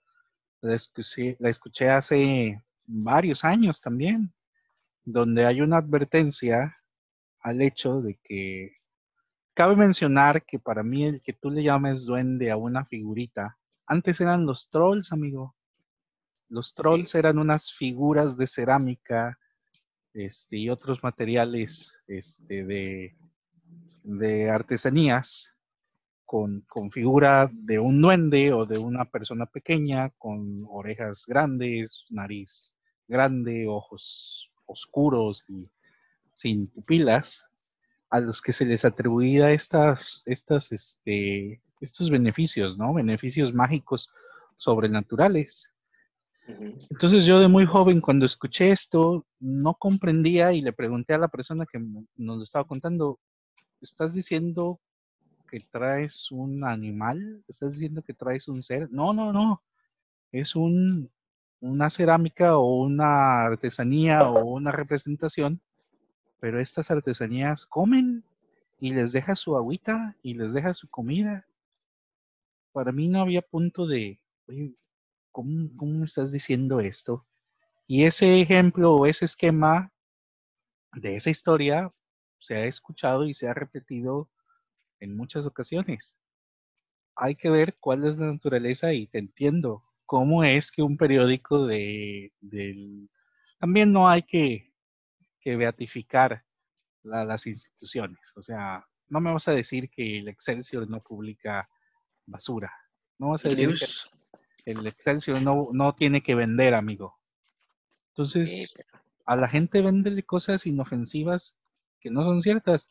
[0.60, 4.32] la escuché, la escuché hace varios años también,
[5.04, 6.76] donde hay una advertencia
[7.40, 8.76] al hecho de que
[9.52, 14.20] cabe mencionar que para mí el que tú le llames duende a una figurita, antes
[14.20, 15.56] eran los trolls, amigo.
[16.52, 19.38] Los trolls eran unas figuras de cerámica
[20.12, 23.14] este, y otros materiales este,
[24.04, 25.54] de, artesanías
[26.26, 32.76] con, con, figura de un duende o de una persona pequeña con orejas grandes, nariz
[33.08, 35.70] grande, ojos oscuros y
[36.32, 37.48] sin pupilas,
[38.10, 42.92] a los que se les atribuía estas, estas, este, estos beneficios, ¿no?
[42.92, 44.12] Beneficios mágicos
[44.58, 45.71] sobrenaturales.
[46.46, 51.28] Entonces yo de muy joven cuando escuché esto no comprendía y le pregunté a la
[51.28, 53.20] persona que nos lo estaba contando,
[53.80, 54.80] ¿estás diciendo
[55.48, 57.44] que traes un animal?
[57.46, 58.90] ¿Estás diciendo que traes un ser?
[58.90, 59.62] No, no, no.
[60.32, 61.10] Es un,
[61.60, 65.60] una cerámica o una artesanía o una representación,
[66.40, 68.24] pero estas artesanías comen
[68.80, 71.46] y les deja su agüita y les deja su comida.
[72.72, 74.20] Para mí no había punto de,
[75.32, 77.26] ¿cómo, me estás diciendo esto?
[77.86, 79.90] Y ese ejemplo o ese esquema
[80.92, 81.92] de esa historia
[82.38, 84.30] se ha escuchado y se ha repetido
[85.00, 86.16] en muchas ocasiones.
[87.16, 91.66] Hay que ver cuál es la naturaleza y te entiendo cómo es que un periódico
[91.66, 92.32] de.
[93.58, 94.72] También no hay que,
[95.40, 96.44] que beatificar
[97.02, 98.32] las instituciones.
[98.36, 101.68] O sea, no me vas a decir que el Excelsior no publica
[102.26, 102.72] basura.
[103.18, 103.68] No vas a decir
[104.64, 107.18] el Excelsior no, no tiene que vender, amigo.
[108.10, 108.72] Entonces,
[109.26, 111.56] a la gente vende cosas inofensivas
[112.00, 112.90] que no son ciertas.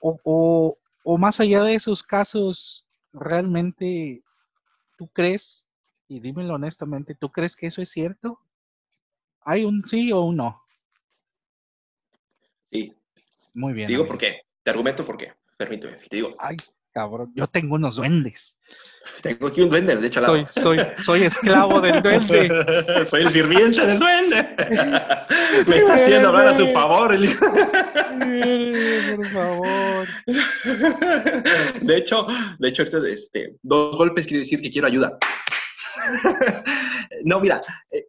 [0.00, 4.22] O, o, o más allá de esos casos, realmente
[4.98, 5.64] tú crees
[6.08, 8.38] Y dímelo honestamente, ¿tú crees que eso es cierto?
[9.42, 10.62] ¿Hay un sí o un no?
[12.70, 12.94] Sí.
[13.54, 13.88] Muy bien.
[13.88, 14.42] Digo por qué.
[14.62, 15.32] Te argumento por qué.
[15.56, 16.34] Permíteme, te digo.
[16.38, 16.56] Ay,
[16.96, 18.58] cabrón, yo tengo unos duendes.
[19.20, 23.04] Tengo aquí un duende, de hecho, soy, soy, soy esclavo del duende.
[23.06, 24.56] soy el sirviente del duende.
[25.66, 27.14] Me está haciendo hablar a su favor.
[29.14, 30.08] Por favor.
[31.82, 32.26] De hecho,
[32.58, 35.18] de hecho, este, dos golpes quiere decir que quiero ayuda.
[37.24, 38.06] No, mira, eh,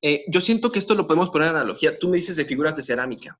[0.00, 1.98] eh, yo siento que esto lo podemos poner en analogía.
[1.98, 3.38] Tú me dices de figuras de cerámica.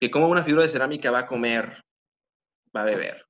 [0.00, 1.84] Que como una figura de cerámica va a comer,
[2.74, 3.24] va a beber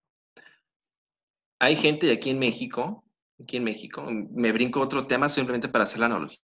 [1.64, 3.04] hay gente aquí en México,
[3.40, 6.40] aquí en México, me brinco otro tema simplemente para hacer la analogía,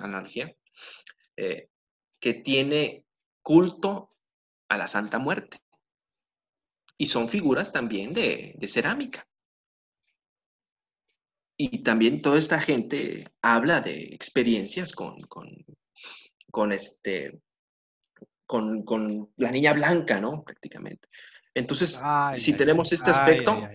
[0.00, 0.54] analogía
[1.36, 1.68] eh,
[2.18, 3.04] que tiene
[3.40, 4.16] culto
[4.68, 5.60] a la Santa Muerte.
[6.96, 9.26] Y son figuras también de, cerámica.
[11.56, 15.20] Y también toda esta gente habla de experiencias con,
[16.50, 17.40] con, este,
[18.44, 20.42] con, la niña blanca, ¿no?
[20.42, 21.06] Prácticamente.
[21.54, 22.00] Entonces,
[22.36, 23.68] si tenemos este aspecto,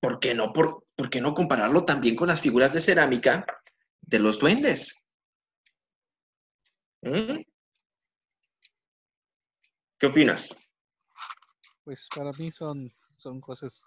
[0.00, 3.44] ¿por qué no, por, qué no compararlo también con las figuras de cerámica
[4.02, 5.04] de los duendes?
[7.02, 7.42] ¿Mm?
[9.98, 10.54] ¿Qué opinas?
[11.82, 13.84] Pues para mí son, son cosas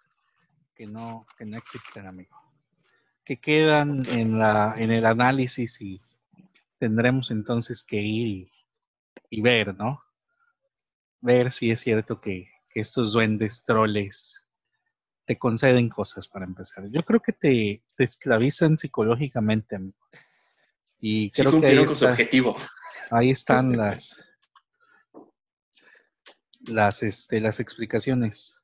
[0.75, 2.35] que no, que no existen, amigo.
[3.23, 6.01] Que quedan en, la, en el análisis y
[6.79, 8.49] tendremos entonces que ir
[9.29, 10.03] y, ver, ¿no?
[11.21, 14.45] Ver si es cierto que, que estos duendes troles
[15.25, 16.89] te conceden cosas para empezar.
[16.89, 19.97] Yo creo que te, esclavizan psicológicamente, amigo.
[20.99, 22.55] Y creo que ahí, con su objetivo.
[23.09, 24.27] ahí están las
[26.67, 28.61] las este, las explicaciones.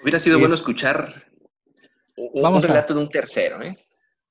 [0.00, 1.24] Hubiera sido bueno escuchar
[2.16, 3.76] un, relato de un tercero, ¿eh?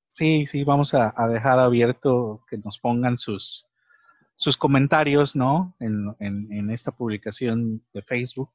[0.09, 3.65] Sí, sí, vamos a, dejar abierto que nos pongan sus,
[4.36, 5.75] sus comentarios, ¿no?
[5.79, 8.51] En, en, esta publicación de Facebook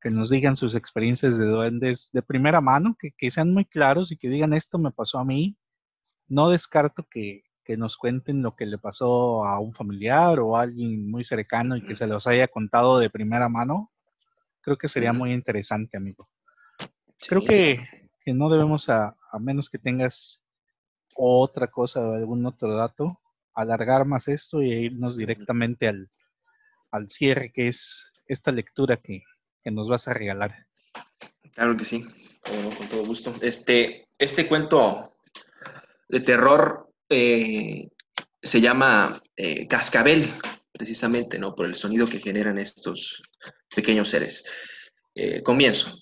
[0.00, 4.16] que nos digan sus experiencias de duendes de primera mano, que, sean muy claros y
[4.16, 5.56] que digan esto me pasó a mí.
[6.28, 7.44] No descarto que,
[7.76, 11.84] nos cuenten lo que le pasó a un familiar o a alguien muy cercano y
[11.84, 13.90] que se los haya contado de primera mano.
[14.60, 16.28] Creo que sería muy interesante, amigo.
[17.26, 20.40] Creo que, no debemos, a, menos que tengas
[21.16, 23.18] otra cosa o algún otro dato,
[23.56, 26.08] alargar más esto y irnos directamente al,
[26.90, 29.22] al cierre, que es esta lectura que,
[29.64, 30.66] que nos vas a regalar.
[31.52, 32.04] Claro que sí,
[32.76, 33.34] con todo gusto.
[33.40, 35.16] Este, este cuento
[36.08, 37.88] de terror eh,
[38.42, 40.30] se llama eh, Cascabel,
[40.70, 41.54] precisamente, ¿no?
[41.54, 43.22] Por el sonido que generan estos
[43.74, 44.44] pequeños seres.
[45.14, 45.98] Eh, comienzo.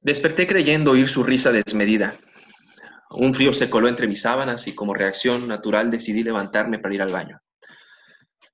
[0.00, 2.14] Desperté creyendo oír su risa desmedida.
[3.10, 7.02] Un frío se coló entre mis sábanas y como reacción natural decidí levantarme para ir
[7.02, 7.40] al baño.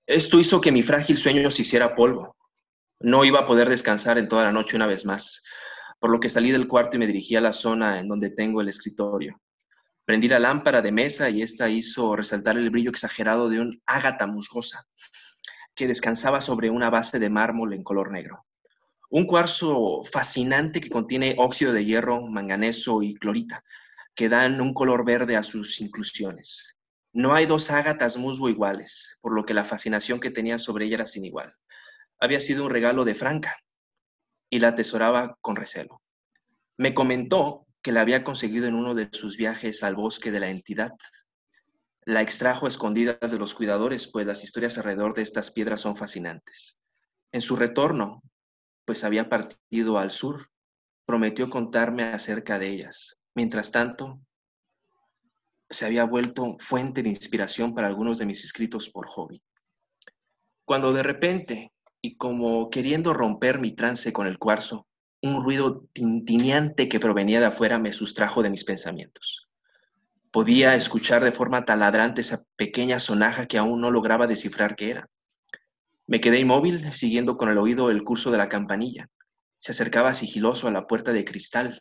[0.07, 2.37] Esto hizo que mi frágil sueño se hiciera polvo.
[3.01, 5.43] No iba a poder descansar en toda la noche una vez más,
[5.99, 8.61] por lo que salí del cuarto y me dirigí a la zona en donde tengo
[8.61, 9.41] el escritorio.
[10.05, 14.27] Prendí la lámpara de mesa y esta hizo resaltar el brillo exagerado de un ágata
[14.27, 14.87] musgosa
[15.75, 18.45] que descansaba sobre una base de mármol en color negro.
[19.11, 23.63] Un cuarzo fascinante que contiene óxido de hierro, manganeso y clorita,
[24.15, 26.77] que dan un color verde a sus inclusiones.
[27.13, 30.97] No hay dos ágatas musgo iguales, por lo que la fascinación que tenía sobre ella
[30.97, 31.55] era sin igual
[32.23, 33.57] había sido un regalo de Franca
[34.49, 36.03] y la atesoraba con recelo.
[36.77, 40.49] Me comentó que la había conseguido en uno de sus viajes al bosque de la
[40.49, 40.93] entidad.
[42.05, 45.97] La extrajo a escondidas de los cuidadores, pues las historias alrededor de estas piedras son
[45.97, 46.81] fascinantes.
[47.33, 48.23] En su retorno,
[48.85, 50.47] pues había partido al sur,
[51.05, 53.21] prometió contarme acerca de ellas.
[53.35, 54.21] Mientras tanto,
[55.71, 59.43] se había vuelto fuente de inspiración para algunos de mis escritos por hobby.
[60.65, 61.73] Cuando de repente
[62.03, 64.87] y como queriendo romper mi trance con el cuarzo,
[65.23, 69.49] un ruido tintineante que provenía de afuera me sustrajo de mis pensamientos.
[70.33, 75.09] Podía escuchar de forma taladrante esa pequeña sonaja que aún no lograba descifrar qué era.
[76.07, 79.09] Me quedé inmóvil, siguiendo con el oído el curso de la campanilla.
[79.59, 81.81] Se acercaba sigiloso a la puerta de cristal,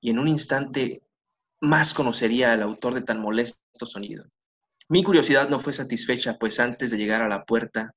[0.00, 1.02] y en un instante
[1.60, 4.24] más conocería al autor de tan molesto sonido.
[4.88, 7.94] Mi curiosidad no fue satisfecha, pues antes de llegar a la puerta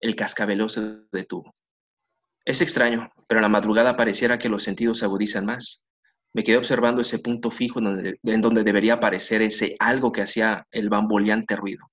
[0.00, 1.54] el cascabeleo se detuvo.
[2.44, 5.82] Es extraño, pero en la madrugada pareciera que los sentidos se agudizan más.
[6.32, 10.88] Me quedé observando ese punto fijo en donde, debería aparecer ese algo que hacía el
[10.88, 11.90] bamboleante ruido.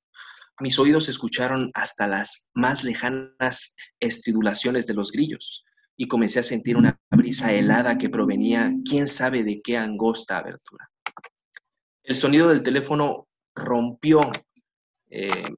[0.59, 5.65] Mis oídos escucharon hasta las más lejanas estridulaciones de los grillos,
[5.97, 10.89] y comencé a sentir una brisa helada que provenía quién sabe de qué angosta abertura.
[12.03, 14.21] El sonido del teléfono rompió
[15.09, 15.55] eh,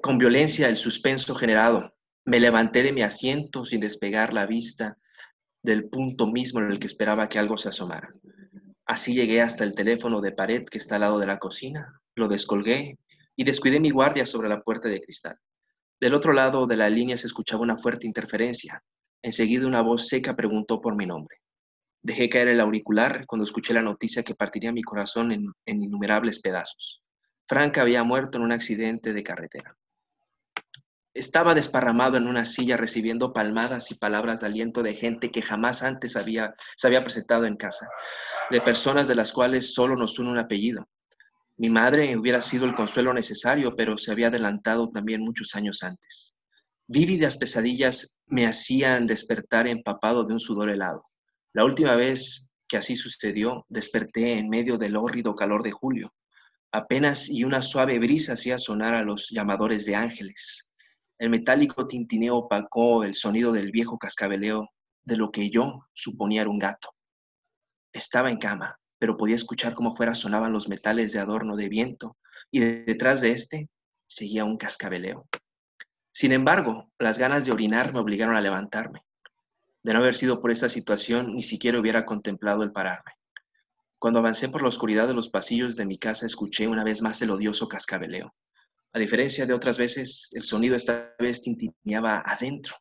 [0.00, 1.94] con violencia el suspenso generado.
[2.24, 4.96] Me levanté de mi asiento sin despegar la vista
[5.62, 8.14] del punto mismo en el que esperaba que algo se asomara.
[8.86, 12.28] Así llegué hasta el teléfono de pared que está al lado de la cocina, lo
[12.28, 12.98] descolgué
[13.36, 15.36] y descuidé mi guardia sobre la puerta de cristal.
[16.00, 18.82] Del otro lado de la línea se escuchaba una fuerte interferencia.
[19.22, 21.38] Enseguida una voz seca preguntó por mi nombre.
[22.02, 27.00] Dejé caer el auricular cuando escuché la noticia que partiría mi corazón en, innumerables pedazos.
[27.46, 29.76] Frank había muerto en un accidente de carretera.
[31.14, 35.82] Estaba desparramado en una silla recibiendo palmadas y palabras de aliento de gente que jamás
[35.82, 37.86] antes había, se había presentado en casa,
[38.50, 40.88] de personas de las cuales solo nos une un apellido.
[41.58, 46.34] Mi madre hubiera sido el consuelo necesario, pero se había adelantado también muchos años antes.
[46.88, 51.04] Vívidas pesadillas me hacían despertar empapado de un sudor helado.
[51.52, 56.14] La última vez que así sucedió, desperté en medio del hórrido calor de julio.
[56.72, 60.72] Apenas y una suave brisa hacía sonar a los llamadores de ángeles.
[61.18, 64.66] El metálico tintineo opacó el sonido del viejo cascabeleo
[65.04, 66.88] de lo que yo suponía era un gato.
[67.92, 72.16] Estaba en cama, pero podía escuchar cómo fuera sonaban los metales de adorno de viento
[72.50, 73.68] y detrás de este
[74.06, 75.28] seguía un cascabeleo.
[76.12, 79.02] Sin embargo, las ganas de orinar me obligaron a levantarme.
[79.82, 83.12] De no haber sido por esa situación, ni siquiera hubiera contemplado el pararme.
[83.98, 87.22] Cuando avancé por la oscuridad de los pasillos de mi casa, escuché una vez más
[87.22, 88.34] el odioso cascabeleo.
[88.92, 92.76] A diferencia de otras veces, el sonido esta vez tintineaba adentro,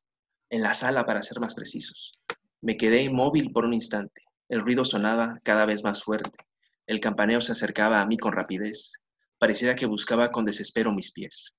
[0.49, 2.11] en la sala para ser más precisos.
[2.59, 4.23] Me quedé inmóvil por un instante.
[4.49, 6.31] El ruido sonaba cada vez más fuerte.
[6.85, 8.91] El campaneo se acercaba a mí con rapidez.
[9.37, 11.55] Pareciera que buscaba con desespero mis pies.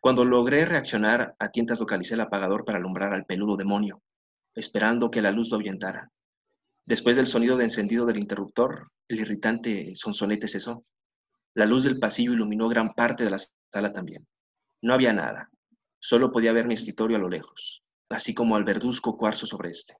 [0.00, 4.00] Cuando logré reaccionar, a tientas localicé el apagador para alumbrar al peludo demonio,
[4.54, 6.10] esperando que la luz lo ahuyentara.
[6.86, 10.84] Después del sonido de encendido del interruptor, el irritante sonsonete cesó.
[11.54, 14.26] La luz del pasillo iluminó gran parte de la sala también.
[14.82, 15.50] No había nada.
[16.00, 19.96] Solo podía ver mi escritorio a lo lejos, así como al verduzco cuarzo sobre este.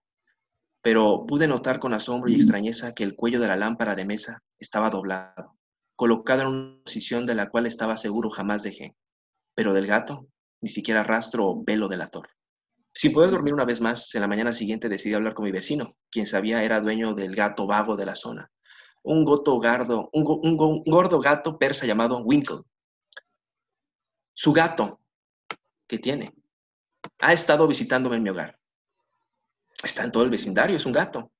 [0.81, 4.39] Pero pude notar con asombro y extrañeza que el cuello de la lámpara de mesa
[4.61, 5.59] estaba doblado,
[5.97, 8.95] colocado en una posición de la cual estaba seguro jamás dejé.
[9.59, 10.29] Pero del gato,
[10.61, 12.29] ni siquiera rastro o velo delator.
[12.95, 15.97] Sin poder dormir una vez más, en la mañana siguiente decidí hablar con mi vecino,
[16.13, 18.53] quien sabía era dueño del gato vago de la zona,
[19.03, 19.57] un, goto
[20.13, 22.61] un, gordo gato persa llamado Winkle.
[24.33, 25.01] Su gato,
[25.89, 26.33] que tiene,
[27.19, 28.61] ha estado visitándome en mi hogar.
[29.83, 31.33] Está en todo el vecindario, es un gato.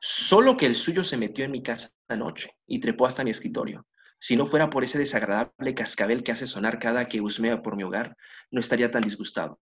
[0.00, 3.86] Solo que el suyo se metió en mi casa anoche y trepó hasta mi escritorio.
[4.22, 7.82] Si no fuera por ese desagradable cascabel que hace sonar cada que husmea por mi
[7.82, 8.16] hogar,
[8.52, 9.58] no estaría tan disgustado.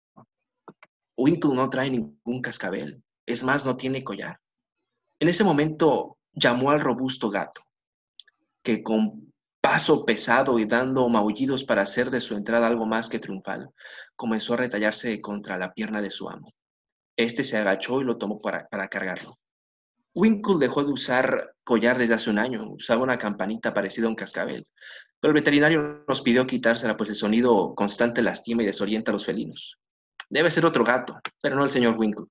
[1.16, 4.38] Winkle no trae ningún cascabel, es más, no tiene collar.
[5.18, 7.62] En ese momento llamó al robusto gato,
[8.62, 13.18] que con paso pesado y dando maullidos para hacer de su entrada algo más que
[13.18, 13.70] triunfal,
[14.14, 16.54] comenzó a retallarse contra la pierna de su amo.
[17.16, 19.36] Este se agachó y lo tomó para, para cargarlo.
[20.14, 24.14] Winkle dejó de usar collar desde hace un año, usaba una campanita parecida a un
[24.14, 24.66] cascabel,
[25.20, 29.24] pero el veterinario nos pidió quitársela, pues el sonido constante lastima y desorienta a los
[29.26, 29.78] felinos.
[30.28, 32.26] Debe ser otro gato, pero no el señor Winkle.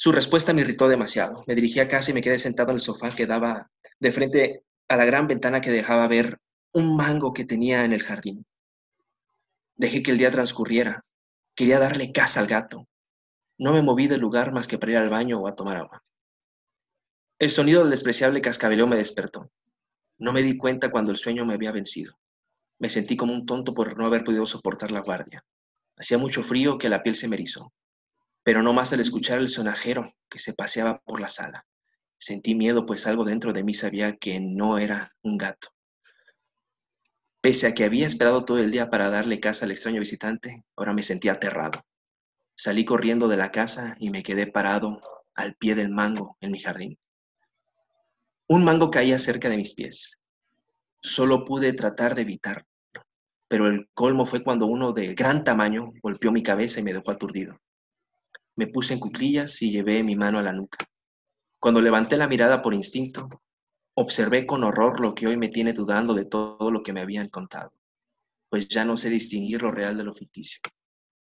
[0.00, 1.42] Su respuesta me irritó demasiado.
[1.48, 3.68] Me dirigí a casa y me quedé sentado en el sofá que daba
[3.98, 6.38] de frente a la gran ventana que dejaba ver
[6.72, 8.46] un mango que tenía en el jardín.
[9.76, 11.04] Dejé que el día transcurriera.
[11.54, 12.86] Quería darle casa al gato.
[13.58, 16.04] No me moví del lugar más que para ir al baño o a tomar agua.
[17.38, 19.50] El sonido del despreciable cascabeleo me despertó.
[20.18, 22.18] No me di cuenta cuando el sueño me había vencido.
[22.78, 25.44] Me sentí como un tonto por no haber podido soportar la guardia.
[25.96, 27.72] Hacía mucho frío que la piel se me erizó
[28.48, 31.66] pero no más al escuchar el sonajero que se paseaba por la sala.
[32.16, 35.68] Sentí miedo, pues algo dentro de mí sabía que no era un gato.
[37.42, 40.94] Pese a que había esperado todo el día para darle casa al extraño visitante, ahora
[40.94, 41.84] me sentía aterrado.
[42.60, 45.00] Salí corriendo de la casa y me quedé parado
[45.36, 46.98] al pie del mango en mi jardín.
[48.48, 50.18] Un mango caía cerca de mis pies.
[51.00, 52.66] Solo pude tratar de evitarlo,
[53.46, 57.12] pero el colmo fue cuando uno de gran tamaño golpeó mi cabeza y me dejó
[57.12, 57.56] aturdido.
[58.56, 60.78] Me puse en cuclillas y llevé mi mano a la nuca.
[61.60, 63.28] Cuando levanté la mirada por instinto,
[63.94, 67.28] observé con horror lo que hoy me tiene dudando de todo lo que me habían
[67.28, 67.72] contado,
[68.48, 70.60] pues ya no sé distinguir lo real de lo ficticio.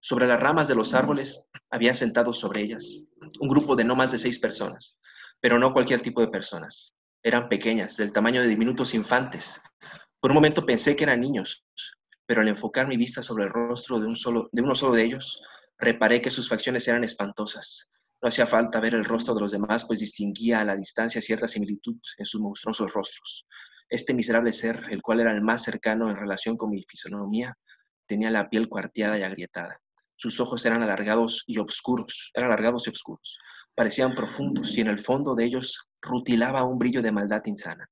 [0.05, 3.05] Sobre las ramas de los árboles había sentado sobre ellas
[3.41, 4.99] un grupo de no más de seis personas,
[5.41, 6.95] pero no cualquier tipo de personas.
[7.23, 9.63] Eran pequeñas, del tamaño de diminutos infantes.
[10.21, 11.65] Por un momento pensé que eran niños,
[12.27, 14.07] pero al enfocar mi vista sobre el rostro de,
[14.53, 15.43] de uno solo de ellos,
[15.79, 17.89] Reparé que sus facciones eran espantosas.
[18.23, 21.49] No hacía falta ver el rostro de los demás, pues distinguía a la distancia cierta
[21.49, 23.47] similitud en sus monstruosos rostros.
[23.89, 27.59] Este miserable ser, el cual era el más cercano en relación con mi fisonomía,
[28.07, 29.81] tenía la piel cuarteada y agrietada.
[30.17, 33.39] Sus ojos eran alargados y oscuros, eran alargados y oscuros.
[33.75, 37.89] Parecían profundos y en el fondo de ellos rutilaba un brillo de maldad insana.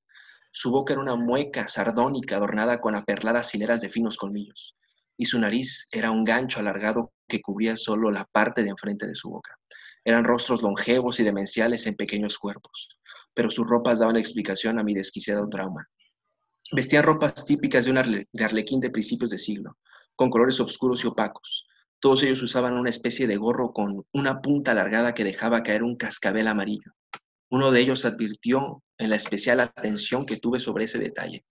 [0.51, 4.77] Su boca era una mueca sardónica adornada con aperladas hileras de finos colmillos,
[5.17, 9.15] y su nariz era un gancho alargado que cubría solo la parte de enfrente de
[9.15, 9.59] su boca.
[10.05, 12.89] Eran rostros longevos y demenciales en pequeños cuerpos,
[13.35, 15.89] pero sus ropas daban explicación a mi desquiciado trauma.
[16.73, 19.79] Vestían ropas típicas de un arlequín de principios de siglo,
[20.17, 21.67] con colores oscuros y opacos.
[22.03, 25.95] Todos ellos usaban una especie de gorro con una punta alargada que dejaba caer un
[25.95, 26.91] cascabel amarillo.
[27.49, 31.45] Uno de ellos advirtió en la especial atención que tuve sobre ese detalle.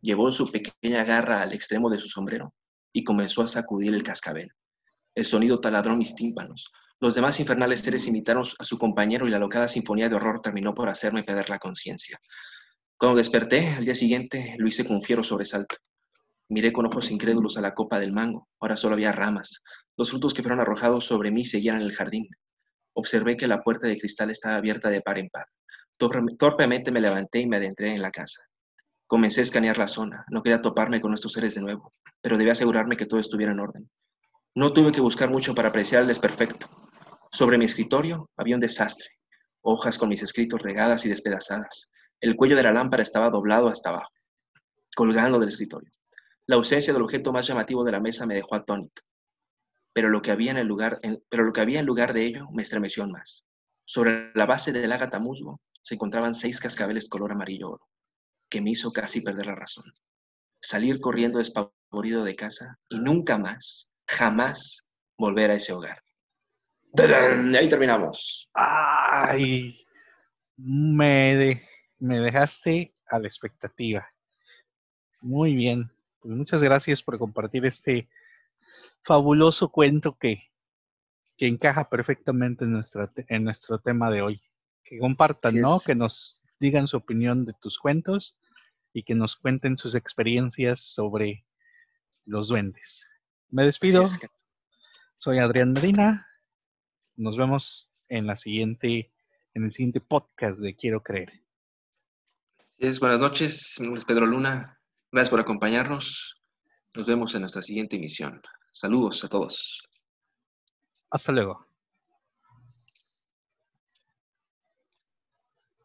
[0.00, 2.54] Llevó su pequeña garra al extremo de su sombrero
[2.90, 4.48] y comenzó a sacudir el cascabel.
[5.14, 6.72] El sonido taladró mis tímpanos.
[7.00, 10.72] Los demás infernales seres imitaron a su compañero y la locada sinfonía de horror terminó
[10.72, 12.18] por hacerme perder la conciencia.
[12.96, 15.76] Cuando desperté, al día siguiente, lo hice con fiero sobresalto.
[16.50, 18.48] Miré con ojos incrédulos a la copa del mango.
[18.60, 19.62] Ahora solo había ramas.
[19.96, 22.28] Los frutos que fueron arrojados sobre mí seguían en el jardín.
[22.94, 25.46] Observé que la puerta de cristal estaba abierta de par en par.
[25.98, 28.42] Torpemente me levanté y me adentré en la casa.
[29.06, 30.24] Comencé a escanear la zona.
[30.30, 33.60] No quería toparme con estos seres de nuevo, pero debía asegurarme que todo estuviera en
[33.60, 33.90] orden.
[34.54, 36.68] No tuve que buscar mucho para apreciar el desperfecto.
[37.30, 39.08] Sobre mi escritorio había un desastre.
[39.60, 41.90] Hojas con mis escritos regadas y despedazadas.
[42.20, 44.12] El cuello de la lámpara estaba doblado hasta abajo,
[44.96, 45.90] colgando del escritorio.
[46.48, 49.02] La ausencia del objeto más llamativo de la mesa me dejó atónito,
[49.92, 52.48] pero lo que había en, el lugar, pero lo que había en lugar de ello
[52.52, 53.46] me estremeció más.
[53.84, 57.88] Sobre la base del ágata musgo se encontraban seis cascabeles color amarillo oro,
[58.48, 59.84] que me hizo casi perder la razón.
[60.62, 64.88] Salir corriendo despavorido de casa y nunca más, jamás
[65.18, 66.02] volver a ese hogar.
[66.96, 68.48] Y ahí terminamos.
[68.54, 69.84] Ay,
[70.56, 71.62] me,
[71.98, 74.08] me dejaste a la expectativa.
[75.20, 75.92] Muy bien.
[76.20, 78.08] Pues muchas gracias por compartir este
[79.02, 80.50] fabuloso cuento que,
[81.36, 84.42] que encaja perfectamente en, nuestra, en nuestro tema de hoy.
[84.82, 85.80] Que compartan, ¿no?
[85.80, 88.36] Que nos digan su opinión de tus cuentos
[88.92, 91.44] y que nos cuenten sus experiencias sobre
[92.24, 93.08] los duendes.
[93.50, 94.04] Me despido.
[95.16, 96.26] Soy Adrián Medina.
[97.16, 99.12] Nos vemos en la siguiente,
[99.54, 101.32] en el siguiente podcast de Quiero Creer.
[102.78, 104.77] Es, buenas noches, mi nombre es Pedro Luna.
[105.10, 106.42] Gracias por acompañarnos.
[106.94, 108.42] Nos vemos en nuestra siguiente emisión.
[108.72, 109.82] Saludos a todos.
[111.10, 111.67] Hasta luego.